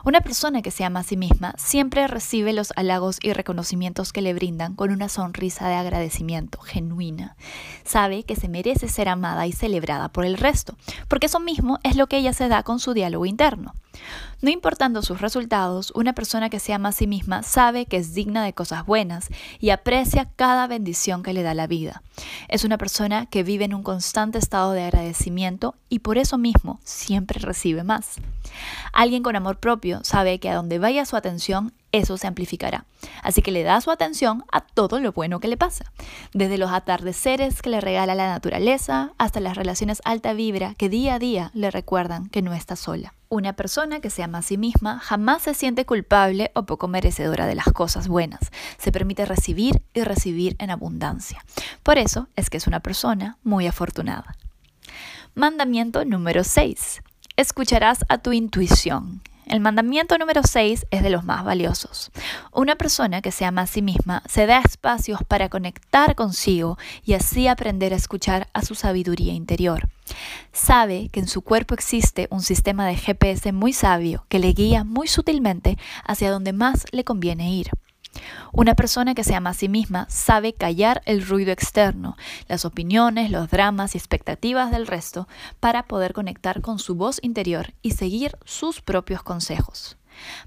[0.04, 4.22] Una persona que se ama a sí misma siempre recibe los halagos y reconocimientos que
[4.22, 7.36] le brindan con una sonrisa de agradecimiento genuina.
[7.84, 10.76] Sabe que se merece ser amada y celebrada por el resto,
[11.08, 13.74] porque eso mismo es lo que ella se da con su diálogo interno.
[14.42, 18.14] No importando sus resultados, una persona que se ama a sí misma sabe que es
[18.14, 19.30] digna de cosas buenas
[19.62, 22.04] y aprecia cada bendición que le da la vida.
[22.50, 26.82] Es una persona que vive en un constante estado de agradecimiento y por eso mismo
[26.84, 28.18] siempre recibe más.
[28.92, 32.86] Alguien con amor propio sabe que a donde vaya su atención, eso se amplificará.
[33.24, 35.92] Así que le da su atención a todo lo bueno que le pasa,
[36.34, 41.16] desde los atardeceres que le regala la naturaleza hasta las relaciones alta vibra que día
[41.16, 43.14] a día le recuerdan que no está sola.
[43.30, 47.46] Una persona que se ama a sí misma jamás se siente culpable o poco merecedora
[47.46, 48.40] de las cosas buenas.
[48.80, 51.46] Se permite recibir y recibir en abundancia.
[51.84, 54.36] Por eso es que es una persona muy afortunada.
[55.36, 57.04] Mandamiento número 6.
[57.38, 59.22] Escucharás a tu intuición.
[59.50, 62.12] El mandamiento número 6 es de los más valiosos.
[62.52, 67.14] Una persona que se ama a sí misma se da espacios para conectar consigo y
[67.14, 69.90] así aprender a escuchar a su sabiduría interior.
[70.54, 74.84] Sabe que en su cuerpo existe un sistema de GPS muy sabio que le guía
[74.84, 77.72] muy sutilmente hacia donde más le conviene ir.
[78.52, 82.18] Una persona que se ama a sí misma sabe callar el ruido externo,
[82.48, 85.28] las opiniones, los dramas y expectativas del resto
[85.60, 89.98] para poder conectar con su voz interior y seguir sus propios consejos.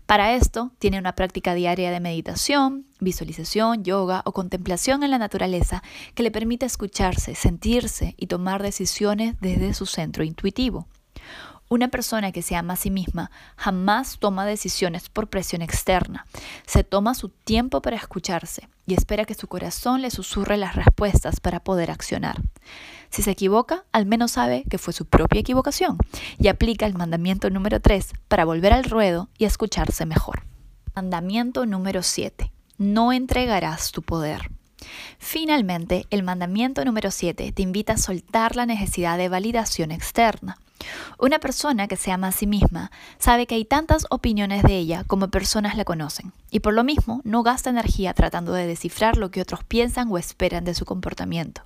[0.06, 5.82] Para esto, tiene una práctica diaria de meditación, visualización, yoga o contemplación en la naturaleza
[6.14, 10.88] que le permite escucharse, sentirse y tomar decisiones desde su centro intuitivo.
[11.72, 16.26] Una persona que se ama a sí misma jamás toma decisiones por presión externa.
[16.66, 21.40] Se toma su tiempo para escucharse y espera que su corazón le susurre las respuestas
[21.40, 22.42] para poder accionar.
[23.08, 25.96] Si se equivoca, al menos sabe que fue su propia equivocación
[26.38, 30.44] y aplica el mandamiento número 3 para volver al ruedo y escucharse mejor.
[30.94, 32.52] Mandamiento número 7.
[32.76, 34.50] No entregarás tu poder.
[35.18, 40.58] Finalmente, el mandamiento número 7 te invita a soltar la necesidad de validación externa.
[41.18, 45.04] Una persona que se ama a sí misma sabe que hay tantas opiniones de ella
[45.06, 49.30] como personas la conocen, y por lo mismo no gasta energía tratando de descifrar lo
[49.30, 51.62] que otros piensan o esperan de su comportamiento.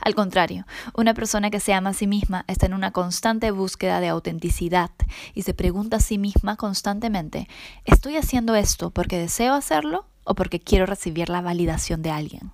[0.00, 4.00] Al contrario, una persona que se ama a sí misma está en una constante búsqueda
[4.00, 4.90] de autenticidad
[5.34, 7.48] y se pregunta a sí misma constantemente,
[7.84, 12.52] ¿estoy haciendo esto porque deseo hacerlo o porque quiero recibir la validación de alguien?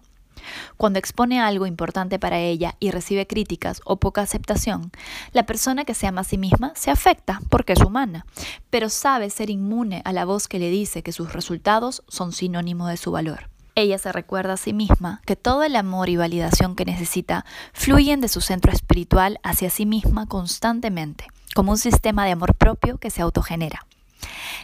[0.76, 4.90] Cuando expone algo importante para ella y recibe críticas o poca aceptación,
[5.33, 8.26] la persona que se ama a sí misma se afecta porque es humana,
[8.70, 12.88] pero sabe ser inmune a la voz que le dice que sus resultados son sinónimo
[12.88, 13.48] de su valor.
[13.74, 18.20] Ella se recuerda a sí misma que todo el amor y validación que necesita fluyen
[18.20, 23.11] de su centro espiritual hacia sí misma constantemente, como un sistema de amor propio que
[23.11, 23.87] se autogenera.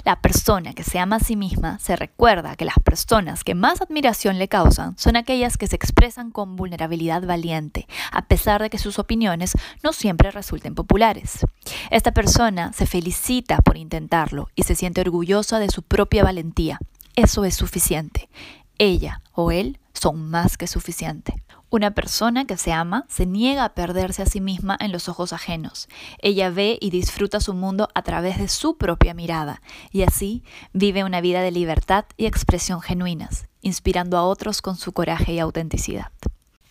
[0.05, 3.81] La persona que se ama a sí misma se recuerda que las personas que más
[3.81, 8.79] admiración le causan son aquellas que se expresan con vulnerabilidad valiente, a pesar de que
[8.79, 11.47] sus opiniones no siempre resulten populares.
[11.91, 16.79] Esta persona se felicita por intentarlo y se siente orgullosa de su propia valentía.
[17.15, 18.29] Eso es suficiente.
[18.79, 21.43] Ella o él son más que suficiente.
[21.69, 25.33] Una persona que se ama se niega a perderse a sí misma en los ojos
[25.33, 25.89] ajenos.
[26.21, 31.03] Ella ve y disfruta su mundo a través de su propia mirada y así vive
[31.03, 36.13] una vida de libertad y expresión genuinas, inspirando a otros con su coraje y autenticidad.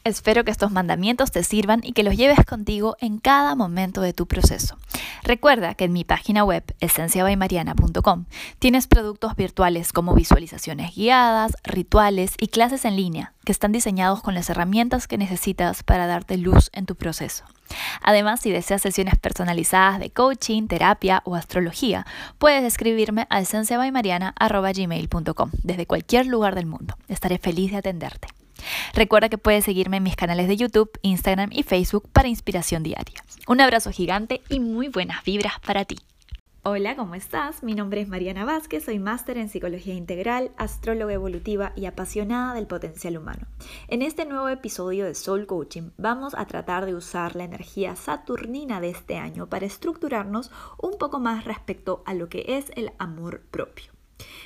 [0.05, 4.13] Espero que estos mandamientos te sirvan y que los lleves contigo en cada momento de
[4.13, 4.77] tu proceso.
[5.23, 8.25] Recuerda que en mi página web esenciabaymariana.com
[8.59, 14.35] tienes productos virtuales como visualizaciones guiadas, rituales y clases en línea que están diseñados con
[14.35, 17.43] las herramientas que necesitas para darte luz en tu proceso.
[18.03, 22.05] Además, si deseas sesiones personalizadas de coaching, terapia o astrología,
[22.37, 26.95] puedes escribirme a esenciabaymariana.gmail.com desde cualquier lugar del mundo.
[27.07, 28.27] Estaré feliz de atenderte.
[28.93, 33.23] Recuerda que puedes seguirme en mis canales de YouTube, Instagram y Facebook para inspiración diaria.
[33.47, 35.97] Un abrazo gigante y muy buenas vibras para ti.
[36.67, 37.61] Hola, ¿cómo estás?
[37.61, 42.65] Mi nombre es Mariana Vázquez, soy máster en psicología integral, astróloga evolutiva y apasionada del
[42.65, 43.45] potencial humano.
[43.87, 48.81] En este nuevo episodio de Soul Coaching vamos a tratar de usar la energía saturnina
[48.81, 50.49] de este año para estructurarnos
[50.81, 53.94] un poco más respecto a lo que es el amor propio.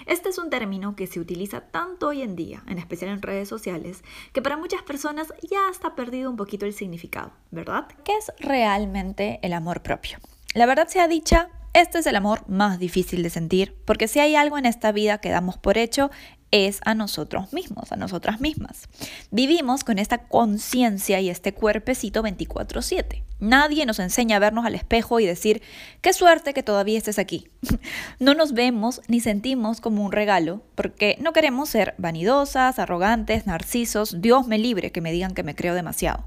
[0.06, 3.48] Este es un término que se utiliza tanto hoy en día, en especial en redes
[3.48, 7.88] sociales, que para muchas personas ya está perdido un poquito el significado, ¿verdad?
[8.04, 10.18] ¿Qué es realmente el amor propio?
[10.54, 14.36] La verdad sea dicha, este es el amor más difícil de sentir, porque si hay
[14.36, 16.10] algo en esta vida que damos por hecho,
[16.52, 18.88] es a nosotros mismos, a nosotras mismas.
[19.32, 23.24] Vivimos con esta conciencia y este cuerpecito 24/7.
[23.40, 25.62] Nadie nos enseña a vernos al espejo y decir,
[26.02, 27.48] qué suerte que todavía estés aquí.
[28.20, 34.22] no nos vemos ni sentimos como un regalo, porque no queremos ser vanidosas, arrogantes, narcisos,
[34.22, 36.26] Dios me libre que me digan que me creo demasiado.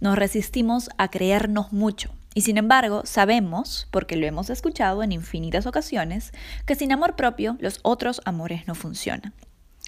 [0.00, 2.10] Nos resistimos a creernos mucho.
[2.34, 6.32] Y sin embargo, sabemos, porque lo hemos escuchado en infinitas ocasiones,
[6.64, 9.32] que sin amor propio los otros amores no funcionan.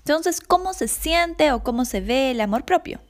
[0.04, 3.00] Entonces, ¿cómo se siente o cómo se ve el amor propio?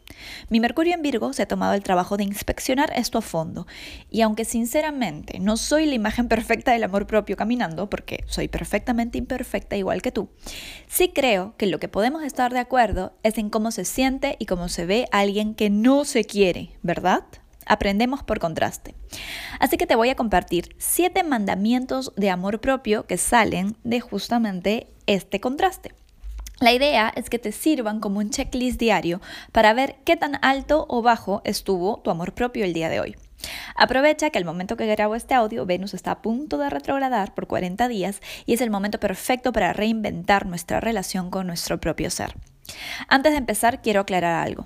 [0.50, 3.66] Mi Mercurio en Virgo se ha tomado el trabajo de inspeccionar esto a fondo
[4.11, 9.16] y aunque sinceramente no soy la imagen perfecta del amor propio caminando, porque soy perfectamente
[9.16, 10.28] imperfecta igual que tú,
[10.87, 14.44] sí creo que lo que podemos estar de acuerdo es en cómo se siente y
[14.44, 17.24] cómo se ve alguien que no se quiere, ¿verdad?
[17.64, 18.94] Aprendemos por contraste.
[19.61, 24.88] Así que te voy a compartir siete mandamientos de amor propio que salen de justamente
[25.07, 25.94] este contraste.
[26.62, 29.20] La idea es que te sirvan como un checklist diario
[29.51, 33.16] para ver qué tan alto o bajo estuvo tu amor propio el día de hoy.
[33.75, 37.48] Aprovecha que al momento que grabo este audio, Venus está a punto de retrogradar por
[37.48, 42.37] 40 días y es el momento perfecto para reinventar nuestra relación con nuestro propio ser.
[43.09, 44.64] Antes de empezar, quiero aclarar algo.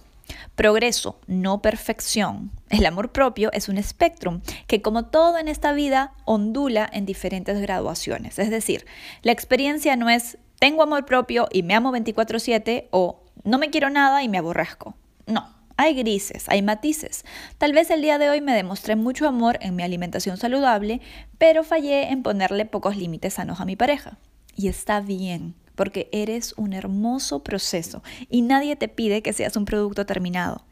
[0.54, 2.50] Progreso, no perfección.
[2.68, 7.58] El amor propio es un espectrum que como todo en esta vida ondula en diferentes
[7.58, 8.38] graduaciones.
[8.38, 8.84] Es decir,
[9.22, 13.90] la experiencia no es tengo amor propio y me amo 24/7 o no me quiero
[13.90, 14.94] nada y me aborrezco.
[15.26, 17.24] No, hay grises, hay matices.
[17.58, 21.00] Tal vez el día de hoy me demostré mucho amor en mi alimentación saludable,
[21.38, 24.18] pero fallé en ponerle pocos límites sanos a mi pareja.
[24.54, 29.66] Y está bien, porque eres un hermoso proceso y nadie te pide que seas un
[29.66, 30.64] producto terminado.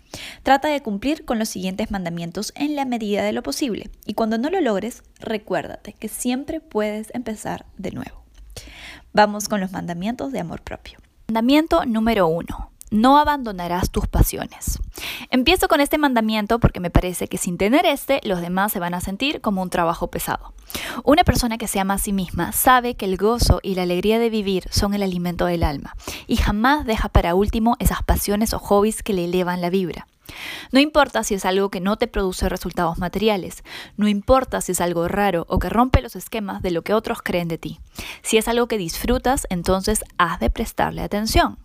[0.43, 4.39] Trata de cumplir con los siguientes mandamientos en la medida de lo posible y cuando
[4.39, 8.24] no lo logres, recuérdate que siempre puedes empezar de nuevo.
[9.17, 10.99] Vamos con los mandamientos de amor propio.
[11.29, 12.73] Mandamiento número uno.
[12.91, 14.81] No abandonarás tus pasiones.
[15.31, 18.93] Empiezo con este mandamiento porque me parece que sin tener este, los demás se van
[18.93, 20.53] a sentir como un trabajo pesado.
[21.05, 24.19] Una persona que se ama a sí misma sabe que el gozo y la alegría
[24.19, 25.95] de vivir son el alimento del alma
[26.27, 30.09] y jamás deja para último esas pasiones o hobbies que le elevan la vibra.
[30.73, 33.63] No importa si es algo que no te produce resultados materiales,
[33.97, 37.23] no importa si es algo raro o que rompe los esquemas de lo que otros
[37.23, 37.81] creen de ti.
[38.23, 41.59] Si es algo que disfrutas, entonces has de prestarle atención.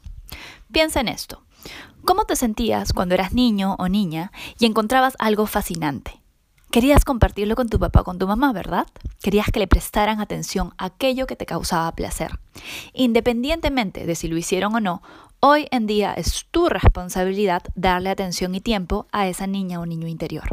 [0.72, 1.44] Piensa en esto.
[2.06, 6.22] ¿Cómo te sentías cuando eras niño o niña y encontrabas algo fascinante?
[6.72, 8.86] Querías compartirlo con tu papá o con tu mamá, ¿verdad?
[9.24, 12.40] Querías que le prestaran atención a aquello que te causaba placer.
[12.94, 15.02] Independientemente de si lo hicieron o no,
[15.42, 20.06] Hoy en día es tu responsabilidad darle atención y tiempo a esa niña o niño
[20.06, 20.44] interior.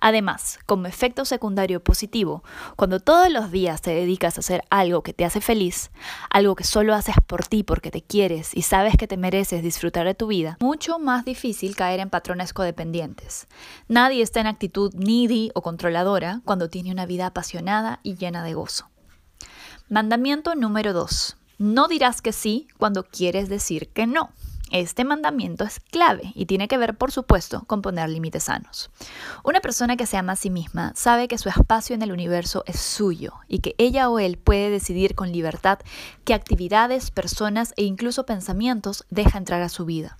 [0.00, 2.42] Además, como efecto secundario positivo,
[2.76, 5.90] cuando todos los días te dedicas a hacer algo que te hace feliz,
[6.30, 10.06] algo que solo haces por ti porque te quieres y sabes que te mereces disfrutar
[10.06, 13.46] de tu vida, mucho más difícil caer en patrones codependientes.
[13.88, 18.54] Nadie está en actitud needy o controladora cuando tiene una vida apasionada y llena de
[18.54, 18.88] gozo.
[19.90, 21.36] Mandamiento número 2.
[21.58, 24.30] No dirás que sí cuando quieres decir que no.
[24.70, 28.90] Este mandamiento es clave y tiene que ver, por supuesto, con poner límites sanos.
[29.42, 32.62] Una persona que se ama a sí misma sabe que su espacio en el universo
[32.66, 35.80] es suyo y que ella o él puede decidir con libertad
[36.24, 40.16] qué actividades, personas e incluso pensamientos deja entrar a su vida.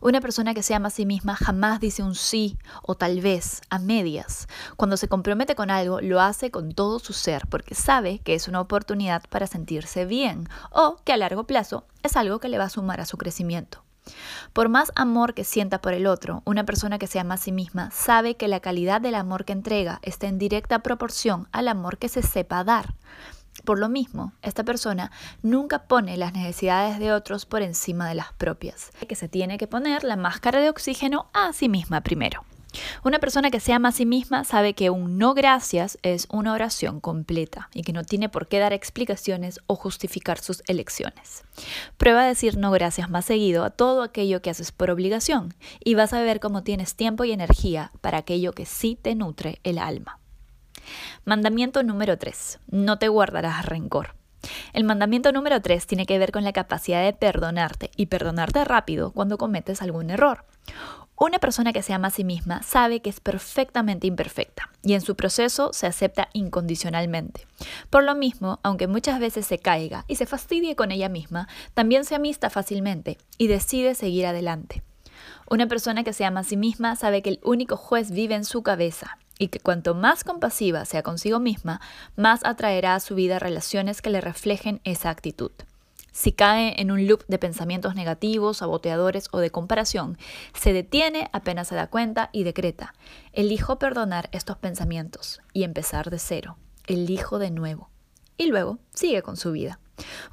[0.00, 3.60] Una persona que se ama a sí misma jamás dice un sí o tal vez
[3.70, 4.48] a medias.
[4.76, 8.48] Cuando se compromete con algo, lo hace con todo su ser porque sabe que es
[8.48, 12.64] una oportunidad para sentirse bien o que a largo plazo es algo que le va
[12.64, 13.82] a sumar a su crecimiento.
[14.52, 17.52] Por más amor que sienta por el otro, una persona que se ama a sí
[17.52, 21.98] misma sabe que la calidad del amor que entrega está en directa proporción al amor
[21.98, 22.94] que se sepa dar.
[23.66, 25.10] Por lo mismo, esta persona
[25.42, 29.66] nunca pone las necesidades de otros por encima de las propias, que se tiene que
[29.66, 32.44] poner la máscara de oxígeno a sí misma primero.
[33.02, 36.52] Una persona que se ama a sí misma sabe que un no gracias es una
[36.52, 41.42] oración completa y que no tiene por qué dar explicaciones o justificar sus elecciones.
[41.96, 45.54] Prueba a decir no gracias más seguido a todo aquello que haces por obligación
[45.84, 49.58] y vas a ver cómo tienes tiempo y energía para aquello que sí te nutre
[49.64, 50.20] el alma.
[51.24, 52.60] Mandamiento número 3.
[52.70, 54.14] No te guardarás rencor.
[54.72, 59.12] El mandamiento número 3 tiene que ver con la capacidad de perdonarte y perdonarte rápido
[59.12, 60.44] cuando cometes algún error.
[61.18, 65.00] Una persona que se ama a sí misma sabe que es perfectamente imperfecta y en
[65.00, 67.46] su proceso se acepta incondicionalmente.
[67.88, 72.04] Por lo mismo, aunque muchas veces se caiga y se fastidie con ella misma, también
[72.04, 74.82] se amista fácilmente y decide seguir adelante.
[75.48, 78.44] Una persona que se ama a sí misma sabe que el único juez vive en
[78.44, 81.80] su cabeza y que cuanto más compasiva sea consigo misma,
[82.16, 85.52] más atraerá a su vida relaciones que le reflejen esa actitud.
[86.12, 90.16] Si cae en un loop de pensamientos negativos, saboteadores o de comparación,
[90.54, 92.94] se detiene apenas se da cuenta y decreta,
[93.34, 96.56] elijo perdonar estos pensamientos y empezar de cero,
[96.86, 97.90] elijo de nuevo.
[98.38, 99.78] Y luego sigue con su vida.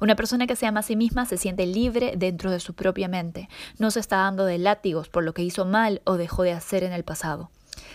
[0.00, 3.08] Una persona que se ama a sí misma se siente libre dentro de su propia
[3.08, 6.52] mente, no se está dando de látigos por lo que hizo mal o dejó de
[6.52, 7.50] hacer en el pasado.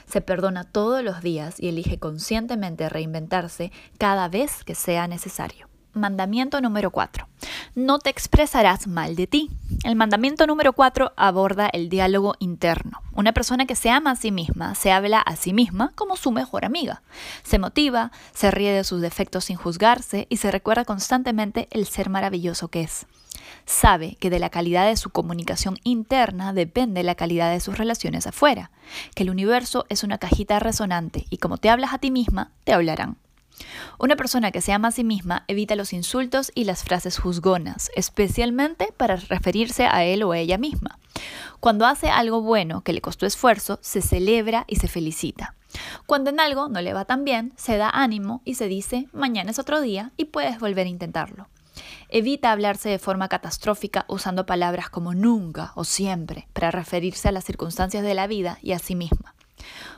[0.09, 5.67] Se perdona todos los días y elige conscientemente reinventarse cada vez que sea necesario.
[5.93, 7.27] Mandamiento número 4.
[7.75, 9.49] No te expresarás mal de ti.
[9.83, 13.01] El mandamiento número 4 aborda el diálogo interno.
[13.13, 16.31] Una persona que se ama a sí misma se habla a sí misma como su
[16.31, 17.01] mejor amiga.
[17.43, 22.09] Se motiva, se ríe de sus defectos sin juzgarse y se recuerda constantemente el ser
[22.09, 23.05] maravilloso que es.
[23.65, 28.27] Sabe que de la calidad de su comunicación interna depende la calidad de sus relaciones
[28.27, 28.71] afuera,
[29.15, 32.73] que el universo es una cajita resonante y como te hablas a ti misma, te
[32.73, 33.17] hablarán.
[33.97, 37.91] Una persona que se ama a sí misma evita los insultos y las frases juzgonas,
[37.95, 40.97] especialmente para referirse a él o a ella misma.
[41.59, 45.55] Cuando hace algo bueno que le costó esfuerzo, se celebra y se felicita.
[46.05, 49.51] Cuando en algo no le va tan bien, se da ánimo y se dice, mañana
[49.51, 51.47] es otro día y puedes volver a intentarlo.
[52.09, 57.45] Evita hablarse de forma catastrófica usando palabras como nunca o siempre para referirse a las
[57.45, 59.35] circunstancias de la vida y a sí misma.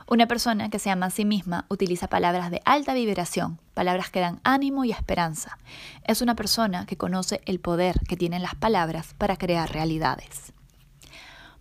[0.08, 4.20] Una persona que se ama a sí misma utiliza palabras de alta vibración, palabras que
[4.20, 5.58] dan ánimo y esperanza.
[6.04, 10.52] Es una persona que conoce el poder que tienen las palabras para crear realidades.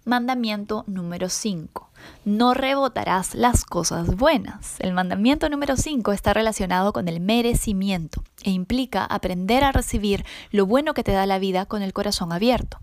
[0.03, 1.90] Mandamiento número 5
[2.25, 4.75] no rebotarás las cosas buenas.
[4.79, 10.65] El mandamiento número 5 está relacionado con el merecimiento e implica aprender a recibir lo
[10.65, 12.79] bueno que te da la vida con el corazón abierto.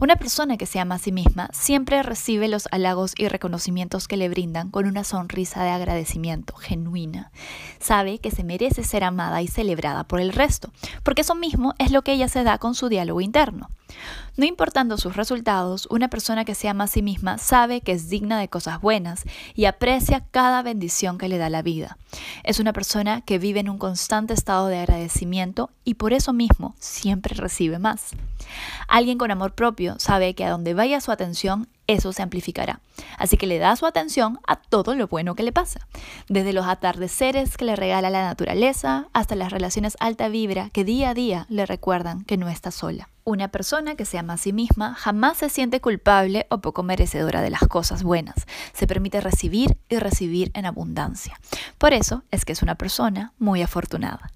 [0.00, 4.16] Una persona que se ama a sí misma siempre recibe los halagos y reconocimientos que
[4.16, 7.32] le brindan con una sonrisa de agradecimiento genuina.
[7.80, 10.70] Sabe que se merece ser amada y celebrada por el resto,
[11.02, 13.70] porque eso mismo es lo que ella se da con su diálogo interno.
[14.36, 18.08] No importando sus resultados, una persona que se ama a sí misma sabe que es
[18.08, 19.24] digna de cosas buenas
[19.54, 21.98] y aprecia cada bendición que le da la vida.
[22.44, 26.76] Es una persona que vive en un constante estado de agradecimiento y por eso mismo
[26.78, 28.12] siempre recibe más.
[28.86, 32.80] Alguien con amor propio sabe que a donde vaya su atención, eso se amplificará.
[33.16, 35.86] Así que le da su atención a todo lo bueno que le pasa,
[36.28, 41.10] desde los atardeceres que le regala la naturaleza hasta las relaciones alta vibra que día
[41.10, 43.08] a día le recuerdan que no está sola.
[43.24, 47.42] Una persona que se ama a sí misma jamás se siente culpable o poco merecedora
[47.42, 48.46] de las cosas buenas.
[48.72, 51.38] Se permite recibir y recibir en abundancia.
[51.78, 54.32] Por eso es que es una persona muy afortunada.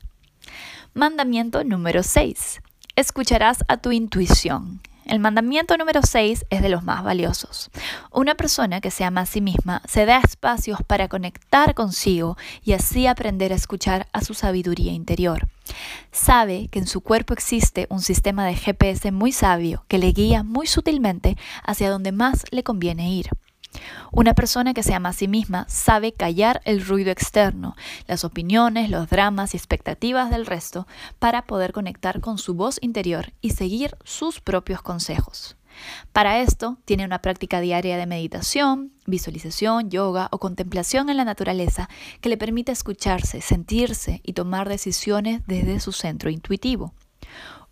[0.95, 2.61] Mandamiento número 6.
[2.97, 4.83] Escucharás a tu intuición.
[5.05, 7.71] El mandamiento número 6 es de los más valiosos.
[8.11, 12.73] Una persona que se ama a sí misma se da espacios para conectar consigo y
[12.73, 15.49] así aprender a escuchar a su sabiduría interior.
[16.13, 20.43] Sabe que en su cuerpo existe un sistema de GPS muy sabio que le guía
[20.43, 23.31] muy sutilmente hacia donde más le conviene ir.
[24.11, 27.75] Una persona que se ama a sí misma sabe callar el ruido externo,
[28.07, 30.87] las opiniones, los dramas y expectativas del resto
[31.19, 35.57] para poder conectar con su voz interior y seguir sus propios consejos.
[36.13, 41.89] Para esto, tiene una práctica diaria de meditación, visualización, yoga o contemplación en la naturaleza
[42.21, 46.93] que le permite escucharse, sentirse y tomar decisiones desde su centro intuitivo.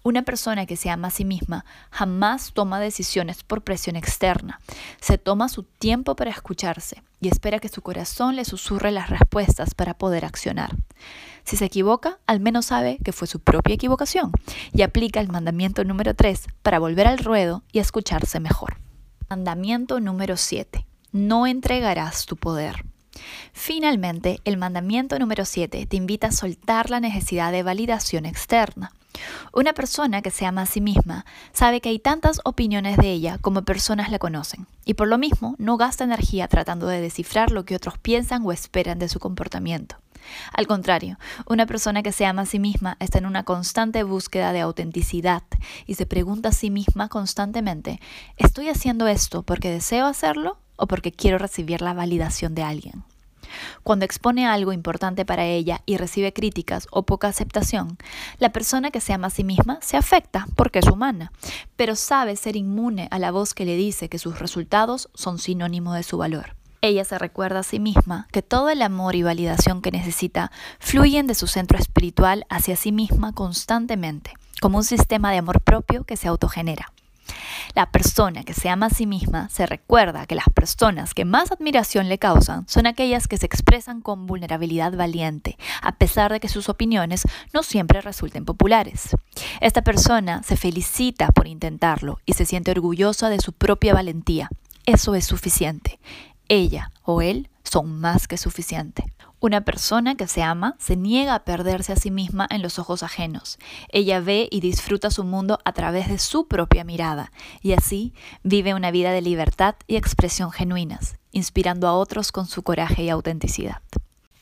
[0.02, 4.58] Una persona que se ama a sí misma jamás toma decisiones por presión externa.
[4.98, 9.74] Se toma su tiempo para escucharse y espera que su corazón le susurre las respuestas
[9.74, 10.74] para poder accionar.
[11.44, 14.32] Si se equivoca, al menos sabe que fue su propia equivocación
[14.72, 18.78] y aplica el mandamiento número 3 para volver al ruedo y escucharse mejor.
[19.28, 20.86] Mandamiento número 7.
[21.12, 22.86] No entregarás tu poder.
[23.52, 28.92] Finalmente, el mandamiento número 7 te invita a soltar la necesidad de validación externa.
[29.52, 33.38] Una persona que se ama a sí misma sabe que hay tantas opiniones de ella
[33.38, 37.64] como personas la conocen, y por lo mismo no gasta energía tratando de descifrar lo
[37.64, 39.96] que otros piensan o esperan de su comportamiento.
[40.52, 44.52] Al contrario, una persona que se ama a sí misma está en una constante búsqueda
[44.52, 45.42] de autenticidad
[45.86, 48.00] y se pregunta a sí misma constantemente,
[48.36, 53.04] ¿estoy haciendo esto porque deseo hacerlo o porque quiero recibir la validación de alguien?
[53.82, 57.98] Cuando expone algo importante para ella y recibe críticas o poca aceptación,
[58.38, 61.32] la persona que se ama a sí misma se afecta porque es humana,
[61.76, 65.94] pero sabe ser inmune a la voz que le dice que sus resultados son sinónimo
[65.94, 66.56] de su valor.
[66.82, 71.26] Ella se recuerda a sí misma que todo el amor y validación que necesita fluyen
[71.26, 74.32] de su centro espiritual hacia sí misma constantemente,
[74.62, 76.90] como un sistema de amor propio que se autogenera.
[77.74, 81.52] La persona que se ama a sí misma se recuerda que las personas que más
[81.52, 86.48] admiración le causan son aquellas que se expresan con vulnerabilidad valiente, a pesar de que
[86.48, 87.22] sus opiniones
[87.52, 89.16] no siempre resulten populares.
[89.60, 94.48] Esta persona se felicita por intentarlo y se siente orgullosa de su propia valentía.
[94.86, 96.00] Eso es suficiente.
[96.48, 99.04] Ella o él son más que suficiente.
[99.42, 103.02] Una persona que se ama se niega a perderse a sí misma en los ojos
[103.02, 103.58] ajenos.
[103.88, 107.32] Ella ve y disfruta su mundo a través de su propia mirada
[107.62, 108.12] y así
[108.42, 113.08] vive una vida de libertad y expresión genuinas, inspirando a otros con su coraje y
[113.08, 113.80] autenticidad.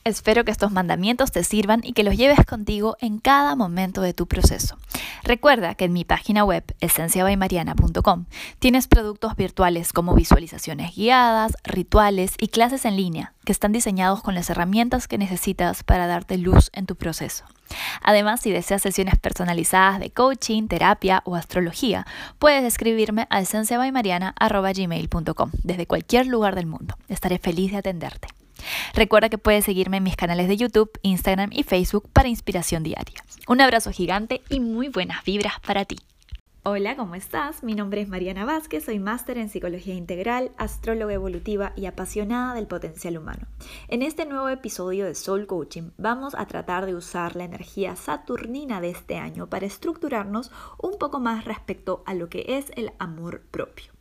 [0.05, 4.13] Espero que estos mandamientos te sirvan y que los lleves contigo en cada momento de
[4.13, 4.77] tu proceso.
[5.23, 8.25] Recuerda que en mi página web, esenciabaymariana.com,
[8.59, 14.35] tienes productos virtuales como visualizaciones guiadas, rituales y clases en línea que están diseñados con
[14.35, 17.43] las herramientas que necesitas para darte luz en tu proceso.
[18.01, 22.07] Además, si deseas sesiones personalizadas de coaching, terapia o astrología,
[22.39, 26.95] puedes escribirme a esenciabaymariana.gmail.com desde cualquier lugar del mundo.
[27.09, 28.29] Estaré feliz de atenderte.
[28.93, 33.23] Recuerda que puedes seguirme en mis canales de YouTube, Instagram y Facebook para inspiración diaria.
[33.47, 35.97] Un abrazo gigante y muy buenas vibras para ti.
[36.63, 37.63] Hola, ¿cómo estás?
[37.63, 42.67] Mi nombre es Mariana Vázquez, soy máster en psicología integral, astróloga evolutiva y apasionada del
[42.67, 43.47] potencial humano.
[43.87, 48.81] En este nuevo episodio de Soul Coaching vamos a tratar de usar la energía saturnina
[48.81, 53.41] de este año para estructurarnos un poco más respecto a lo que es el amor
[53.49, 53.98] propio.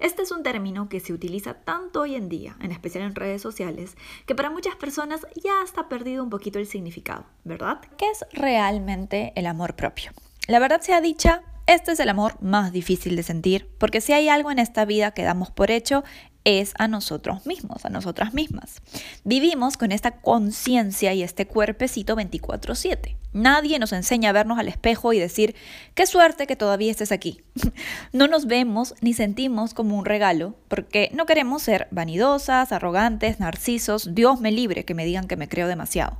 [0.00, 3.42] Este es un término que se utiliza tanto hoy en día, en especial en redes
[3.42, 3.96] sociales,
[4.26, 7.80] que para muchas personas ya está perdido un poquito el significado, ¿verdad?
[7.96, 10.12] ¿Qué es realmente el amor propio?
[10.48, 14.28] La verdad sea dicha, este es el amor más difícil de sentir, porque si hay
[14.28, 16.04] algo en esta vida que damos por hecho,
[16.46, 18.80] es a nosotros mismos, a nosotras mismas.
[19.24, 23.16] Vivimos con esta conciencia y este cuerpecito 24/7.
[23.32, 25.56] Nadie nos enseña a vernos al espejo y decir,
[25.94, 27.42] qué suerte que todavía estés aquí.
[28.12, 34.14] no nos vemos ni sentimos como un regalo, porque no queremos ser vanidosas, arrogantes, narcisos,
[34.14, 36.18] Dios me libre que me digan que me creo demasiado.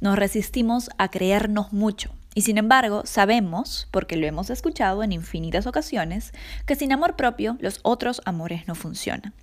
[0.00, 2.10] Nos resistimos a creernos mucho.
[2.36, 6.32] Y sin embargo, sabemos, porque lo hemos escuchado en infinitas ocasiones,
[6.64, 9.34] que sin amor propio los otros amores no funcionan.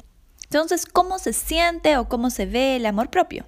[0.52, 3.46] Entonces, ¿cómo se siente o cómo se ve el amor propio?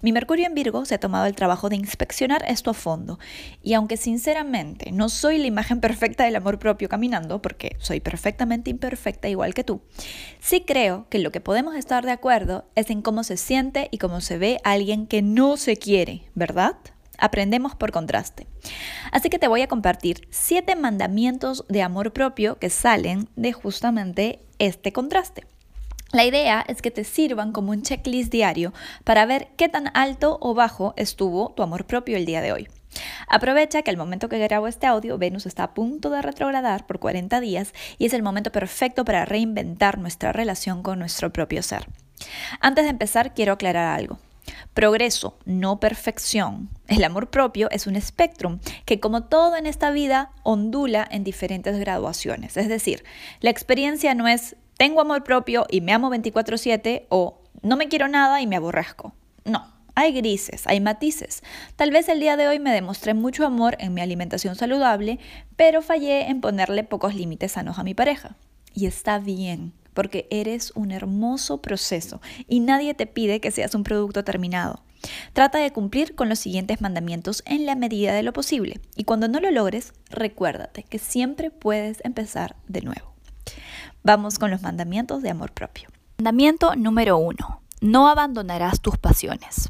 [0.00, 3.18] Mi Mercurio en Virgo se ha tomado el trabajo de inspeccionar esto a fondo
[3.62, 8.70] y aunque sinceramente no soy la imagen perfecta del amor propio caminando, porque soy perfectamente
[8.70, 9.82] imperfecta igual que tú,
[10.40, 13.98] sí creo que lo que podemos estar de acuerdo es en cómo se siente y
[13.98, 16.76] cómo se ve alguien que no se quiere, ¿verdad?
[17.18, 18.46] Aprendemos por contraste.
[19.12, 24.46] Así que te voy a compartir siete mandamientos de amor propio que salen de justamente
[24.58, 25.44] este contraste.
[26.10, 28.72] La idea es que te sirvan como un checklist diario
[29.04, 32.68] para ver qué tan alto o bajo estuvo tu amor propio el día de hoy.
[33.28, 36.98] Aprovecha que el momento que grabo este audio, Venus está a punto de retrogradar por
[36.98, 41.86] 40 días y es el momento perfecto para reinventar nuestra relación con nuestro propio ser.
[42.60, 44.18] Antes de empezar, quiero aclarar algo.
[44.72, 46.70] Progreso, no perfección.
[46.86, 51.78] El amor propio es un espectrum que como todo en esta vida ondula en diferentes
[51.78, 52.56] graduaciones.
[52.56, 53.04] Es decir,
[53.40, 58.08] la experiencia no es tengo amor propio y me amo 24/7 o no me quiero
[58.08, 59.12] nada y me aborrezco.
[59.44, 59.66] No,
[59.96, 61.42] hay grises, hay matices.
[61.74, 65.18] Tal vez el día de hoy me demostré mucho amor en mi alimentación saludable,
[65.56, 68.36] pero fallé en ponerle pocos límites sanos a mi pareja.
[68.72, 73.82] Y está bien, porque eres un hermoso proceso y nadie te pide que seas un
[73.82, 74.84] producto terminado.
[75.32, 79.26] Trata de cumplir con los siguientes mandamientos en la medida de lo posible y cuando
[79.26, 83.07] no lo logres, recuérdate que siempre puedes empezar de nuevo.
[84.02, 85.88] Vamos con los mandamientos de amor propio.
[86.18, 89.68] Mandamiento número uno no abandonarás tus pasiones.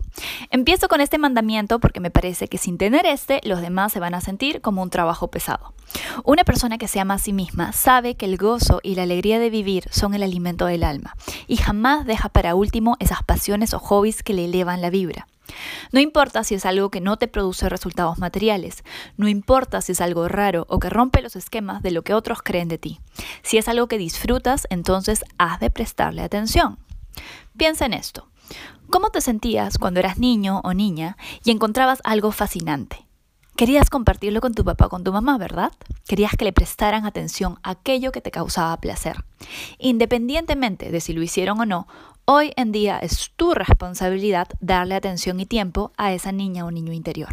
[0.51, 4.15] Empiezo con este mandamiento porque me parece que sin tener este, los demás se van
[4.15, 5.75] a sentir como un trabajo pesado.
[6.25, 9.39] Una persona que se ama a sí misma sabe que el gozo y la alegría
[9.39, 11.15] de vivir son el alimento del alma
[11.47, 15.27] y jamás deja para último esas pasiones o hobbies que le elevan la vibra.
[15.93, 18.85] No importa si es algo que no te produce resultados materiales,
[19.17, 22.43] no importa si es algo raro o que rompe los esquemas de lo que otros
[22.43, 23.01] creen de ti.
[23.43, 26.79] Si es algo que disfrutas, entonces has de prestarle atención.
[27.57, 28.29] Piensa en esto.
[28.91, 33.07] ¿Cómo te sentías cuando eras niño o niña y encontrabas algo fascinante?
[33.59, 35.73] Querías compartirlo con tu papá o con tu mamá, ¿verdad?
[36.07, 39.25] Querías que le prestaran atención a aquello que te causaba placer.
[39.79, 41.89] Independientemente de si lo hicieron o no,
[42.31, 46.93] hoy en día es tu responsabilidad darle atención y tiempo a esa niña o niño
[46.93, 47.31] interior.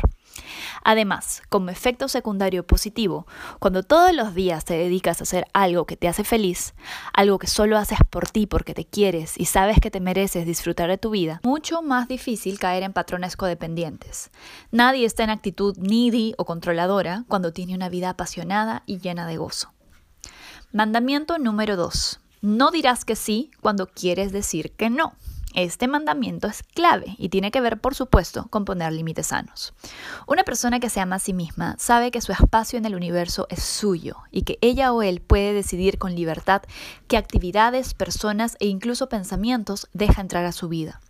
[0.86, 3.28] Además, como efecto secundario positivo,
[3.60, 6.76] cuando todos los días te dedicas a hacer algo que te hace feliz,
[7.14, 10.90] algo que solo haces por ti porque te quieres y sabes que te mereces disfrutar
[10.90, 14.32] de tu vida, mucho más difícil caer en patrones codependientes.
[14.72, 19.36] Nadie está en actitud needy o controladora cuando tiene una vida apasionada y llena de
[19.36, 19.74] gozo.
[20.72, 22.22] Mandamiento número 2.
[22.46, 25.16] No dirás que sí cuando quieres decir que no.
[25.56, 29.74] Este mandamiento es clave y tiene que ver, por supuesto, con poner límites sanos.
[30.28, 33.48] Una persona que se ama a sí misma sabe que su espacio en el universo
[33.50, 36.62] es suyo y que ella o él puede decidir con libertad
[37.08, 41.02] qué actividades, personas e incluso pensamientos deja entrar a su vida.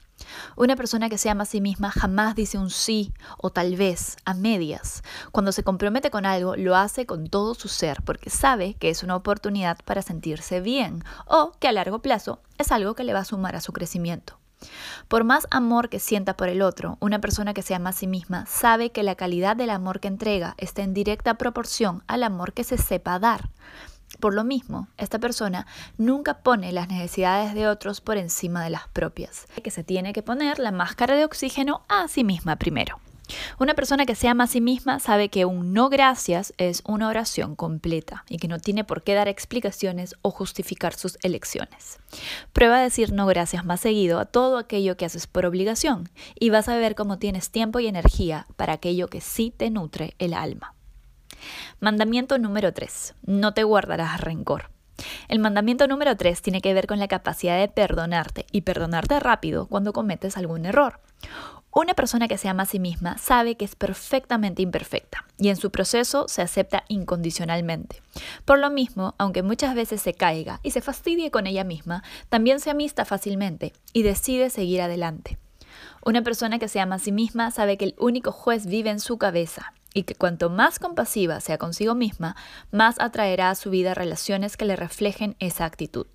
[0.55, 4.18] Una persona que se ama a sí misma jamás dice un sí o tal vez
[4.26, 5.03] a medias.
[5.32, 9.03] Cuando se compromete con algo, lo hace con todo su ser porque sabe que es
[9.03, 13.20] una oportunidad para sentirse bien o que a largo plazo es algo que le va
[13.20, 14.39] a sumar a su crecimiento.
[15.07, 18.07] Por más amor que sienta por el otro, una persona que se ama a sí
[18.07, 22.53] misma sabe que la calidad del amor que entrega está en directa proporción al amor
[22.53, 23.49] que se sepa dar.
[24.19, 28.87] Por lo mismo, esta persona nunca pone las necesidades de otros por encima de las
[28.87, 32.99] propias, que se tiene que poner la máscara de oxígeno a sí misma primero.
[33.59, 37.07] Una persona que se ama a sí misma sabe que un no gracias es una
[37.07, 41.99] oración completa y que no tiene por qué dar explicaciones o justificar sus elecciones.
[42.53, 46.49] Prueba a decir no gracias más seguido a todo aquello que haces por obligación y
[46.49, 50.33] vas a ver cómo tienes tiempo y energía para aquello que sí te nutre el
[50.33, 50.74] alma.
[51.79, 53.15] Mandamiento número 3.
[53.25, 54.69] No te guardarás rencor.
[55.27, 59.67] El mandamiento número 3 tiene que ver con la capacidad de perdonarte y perdonarte rápido
[59.67, 61.01] cuando cometes algún error.
[61.77, 65.57] Una persona que se ama a sí misma sabe que es perfectamente imperfecta y en
[65.57, 68.01] su proceso se acepta incondicionalmente.
[68.45, 72.61] Por lo mismo, aunque muchas veces se caiga y se fastidie con ella misma, también
[72.61, 75.38] se amista fácilmente y decide seguir adelante.
[76.05, 79.01] Una persona que se ama a sí misma sabe que el único juez vive en
[79.01, 82.35] su cabeza y que cuanto más compasiva sea consigo misma,
[82.69, 86.05] más atraerá a su vida relaciones que le reflejen esa actitud.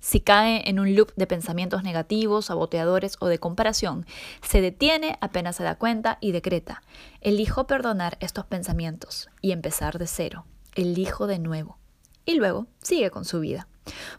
[0.00, 4.06] Si cae en un loop de pensamientos negativos, saboteadores o de comparación,
[4.42, 6.82] se detiene apenas se da cuenta y decreta,
[7.20, 11.78] elijo perdonar estos pensamientos y empezar de cero, elijo de nuevo.
[12.24, 13.68] Y luego sigue con su vida.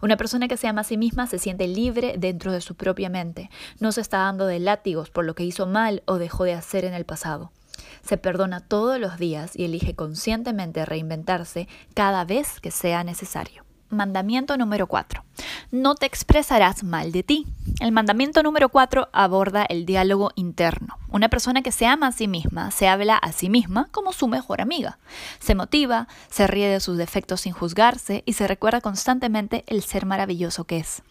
[0.02, 3.10] Una persona que se ama a sí misma se siente libre dentro de su propia
[3.10, 3.50] mente,
[3.80, 6.86] no se está dando de látigos por lo que hizo mal o dejó de hacer
[6.86, 7.52] en el pasado.
[8.10, 13.64] Se perdona todos los días y elige conscientemente reinventarse cada vez que sea necesario.
[13.90, 15.24] Mandamiento número 4.
[15.70, 17.46] No te expresarás mal de ti.
[17.80, 20.98] El mandamiento número 4 aborda el diálogo interno.
[21.10, 24.28] Una persona que se ama a sí misma se habla a sí misma como su
[24.28, 24.98] mejor amiga.
[25.40, 30.08] Se motiva, se ríe de sus defectos sin juzgarse y se recuerda constantemente el ser
[30.08, 31.04] maravilloso que es.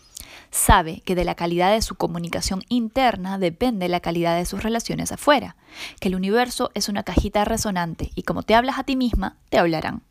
[0.50, 5.12] Sabe que de la calidad de su comunicación interna depende la calidad de sus relaciones
[5.12, 5.56] afuera,
[6.00, 9.58] que el universo es una cajita resonante y como te hablas a ti misma, te
[9.58, 10.02] hablarán.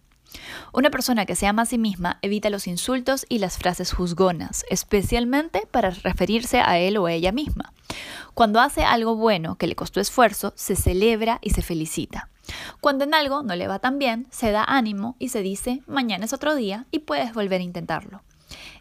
[0.74, 4.66] Una persona que se ama a sí misma evita los insultos y las frases juzgonas,
[4.70, 7.74] especialmente para referirse a él o a ella misma.
[8.34, 12.30] Cuando hace algo bueno que le costó esfuerzo, se celebra y se felicita.
[12.80, 16.26] Cuando en algo no le va tan bien, se da ánimo y se dice, mañana
[16.26, 18.22] es otro día y puedes volver a intentarlo.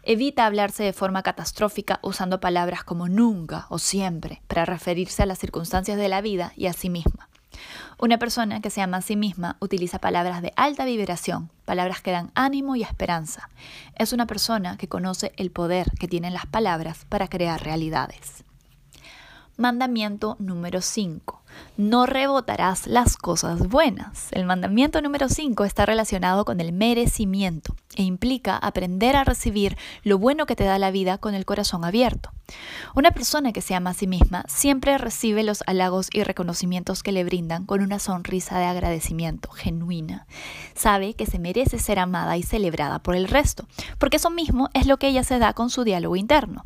[0.03, 5.39] Evita hablarse de forma catastrófica usando palabras como nunca o siempre para referirse a las
[5.39, 7.29] circunstancias de la vida y a sí misma.
[7.99, 12.11] Una persona que se ama a sí misma utiliza palabras de alta vibración, palabras que
[12.11, 13.49] dan ánimo y esperanza.
[13.95, 18.43] Es una persona que conoce el poder que tienen las palabras para crear realidades.
[19.57, 21.41] Mandamiento número 5
[21.77, 24.27] no rebotarás las cosas buenas.
[24.31, 30.17] El mandamiento número 5 está relacionado con el merecimiento e implica aprender a recibir lo
[30.17, 32.31] bueno que te da la vida con el corazón abierto.
[32.95, 37.11] Una persona que se ama a sí misma siempre recibe los halagos y reconocimientos que
[37.11, 40.27] le brindan con una sonrisa de agradecimiento genuina.
[40.75, 44.87] Sabe que se merece ser amada y celebrada por el resto, porque eso mismo es
[44.87, 46.63] lo que ella se da con su diálogo interno.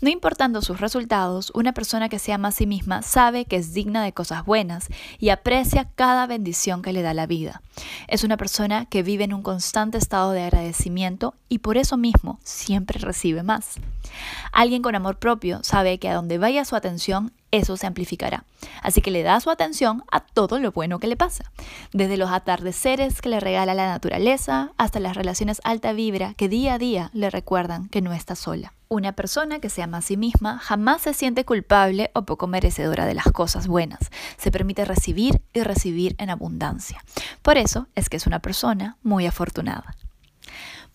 [0.00, 3.72] No importando sus resultados, una persona que se ama a sí misma sabe que es
[3.72, 4.88] digna de cosas buenas
[5.20, 7.62] y aprecia cada bendición que le da la vida.
[8.08, 12.40] Es una persona que vive en un constante estado de agradecimiento y por eso mismo
[12.42, 13.76] siempre recibe más.
[14.50, 18.44] Alguien con amor propio sabe que a donde vaya su atención, eso se amplificará.
[18.82, 21.52] Así que le da su atención a todo lo bueno que le pasa,
[21.92, 26.74] desde los atardeceres que le regala la naturaleza hasta las relaciones alta vibra que día
[26.74, 28.72] a día le recuerdan que no está sola.
[28.88, 33.04] Una persona que se ama a sí misma jamás se siente culpable o poco merecedora
[33.04, 34.10] de las cosas buenas.
[34.36, 37.02] Se permite recibir y recibir en abundancia.
[37.42, 39.96] Por eso es que es una persona muy afortunada.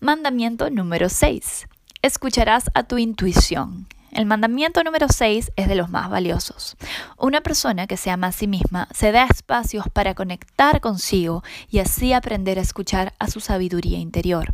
[0.00, 1.68] Mandamiento número 6.
[2.00, 3.86] Escucharás a tu intuición.
[4.12, 6.76] El mandamiento número 6 es de los más valiosos.
[7.16, 11.78] Una persona que se ama a sí misma se da espacios para conectar consigo y
[11.78, 14.52] así aprender a escuchar a su sabiduría interior.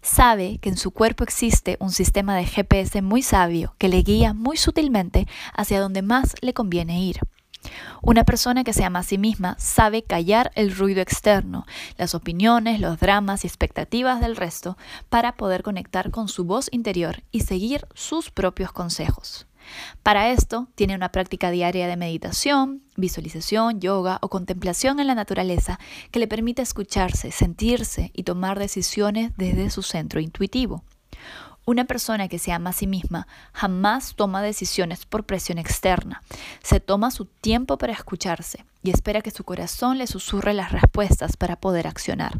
[0.00, 4.32] Sabe que en su cuerpo existe un sistema de GPS muy sabio que le guía
[4.32, 7.20] muy sutilmente hacia donde más le conviene ir.
[8.02, 12.80] Una persona que se ama a sí misma sabe callar el ruido externo, las opiniones,
[12.80, 14.76] los dramas y expectativas del resto
[15.08, 19.46] para poder conectar con su voz interior y seguir sus propios consejos.
[20.02, 25.78] Para esto, tiene una práctica diaria de meditación, visualización, yoga o contemplación en la naturaleza
[26.10, 30.84] que le permite escucharse, sentirse y tomar decisiones desde su centro intuitivo.
[31.68, 36.22] Una persona que se ama a sí misma jamás toma decisiones por presión externa.
[36.62, 41.36] Se toma su tiempo para escucharse y espera que su corazón le susurre las respuestas
[41.36, 42.38] para poder accionar.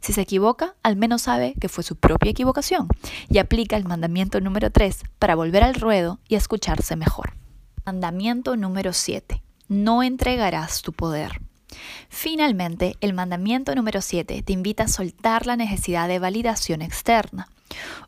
[0.00, 2.86] Si se equivoca, al menos sabe que fue su propia equivocación
[3.30, 7.32] y aplica el mandamiento número 3 para volver al ruedo y escucharse mejor.
[7.86, 9.42] Mandamiento número 7.
[9.68, 11.40] No entregarás tu poder.
[12.10, 17.48] Finalmente, el mandamiento número 7 te invita a soltar la necesidad de validación externa.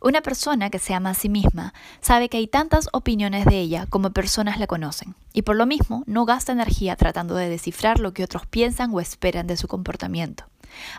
[0.00, 3.86] Una persona que se ama a sí misma sabe que hay tantas opiniones de ella
[3.88, 8.12] como personas la conocen, y por lo mismo no gasta energía tratando de descifrar lo
[8.12, 10.44] que otros piensan o esperan de su comportamiento.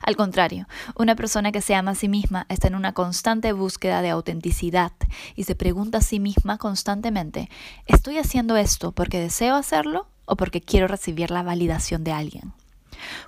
[0.01, 4.01] Al contrario, una persona que se ama a sí misma está en una constante búsqueda
[4.01, 4.91] de autenticidad
[5.35, 7.49] y se pregunta a sí misma constantemente,
[7.85, 12.53] ¿estoy haciendo esto porque deseo hacerlo o porque quiero recibir la validación de alguien?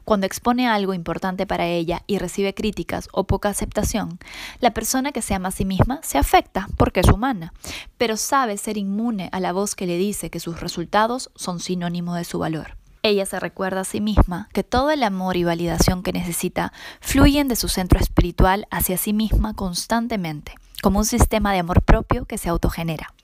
[0.03, 4.19] Cuando expone algo importante para ella y recibe críticas o poca aceptación,
[4.59, 7.53] la persona que se ama a sí misma se afecta porque es humana,
[7.97, 12.15] pero sabe ser inmune a la voz que le dice que sus resultados son sinónimo
[12.15, 12.77] de su valor.
[13.03, 17.47] Ella se recuerda a sí misma que todo el amor y validación que necesita fluyen
[17.47, 22.39] de su centro espiritual hacia sí misma constantemente, como un sistema de amor propio que
[22.39, 23.14] se autogenera.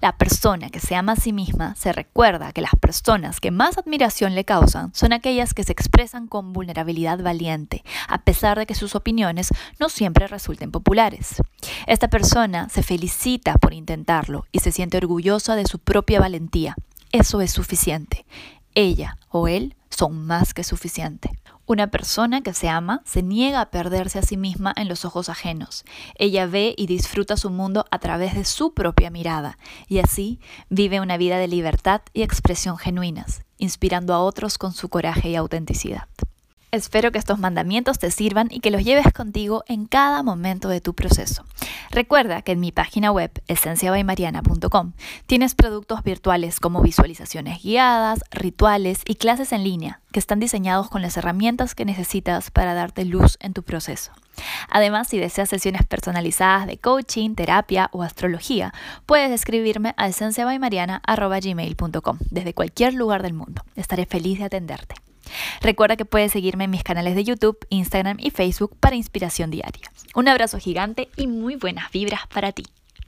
[0.00, 3.78] La persona que se ama a sí misma se recuerda que las personas que más
[3.78, 8.74] admiración le causan son aquellas que se expresan con vulnerabilidad valiente, a pesar de que
[8.74, 9.48] sus opiniones
[9.78, 11.42] no siempre resulten populares.
[11.86, 16.76] Esta persona se felicita por intentarlo y se siente orgullosa de su propia valentía.
[17.12, 18.24] Eso es suficiente.
[18.74, 21.30] Ella o él son más que suficiente.
[21.70, 25.28] Una persona que se ama se niega a perderse a sí misma en los ojos
[25.28, 25.84] ajenos.
[26.16, 29.56] Ella ve y disfruta su mundo a través de su propia mirada
[29.86, 34.88] y así vive una vida de libertad y expresión genuinas, inspirando a otros con su
[34.88, 36.08] coraje y autenticidad.
[36.72, 40.80] Espero que estos mandamientos te sirvan y que los lleves contigo en cada momento de
[40.80, 41.44] tu proceso.
[41.90, 44.92] Recuerda que en mi página web, esenciabaymariana.com,
[45.26, 51.02] tienes productos virtuales como visualizaciones guiadas, rituales y clases en línea que están diseñados con
[51.02, 54.12] las herramientas que necesitas para darte luz en tu proceso.
[54.68, 58.72] Además, si deseas sesiones personalizadas de coaching, terapia o astrología,
[59.06, 63.64] puedes escribirme a esenciabaymariana.gmail.com desde cualquier lugar del mundo.
[63.74, 64.94] Estaré feliz de atenderte.
[65.60, 69.90] Recuerda que puedes seguirme en mis canales de YouTube, Instagram y Facebook para inspiración diaria.
[70.14, 72.64] Un abrazo gigante y muy buenas vibras para ti.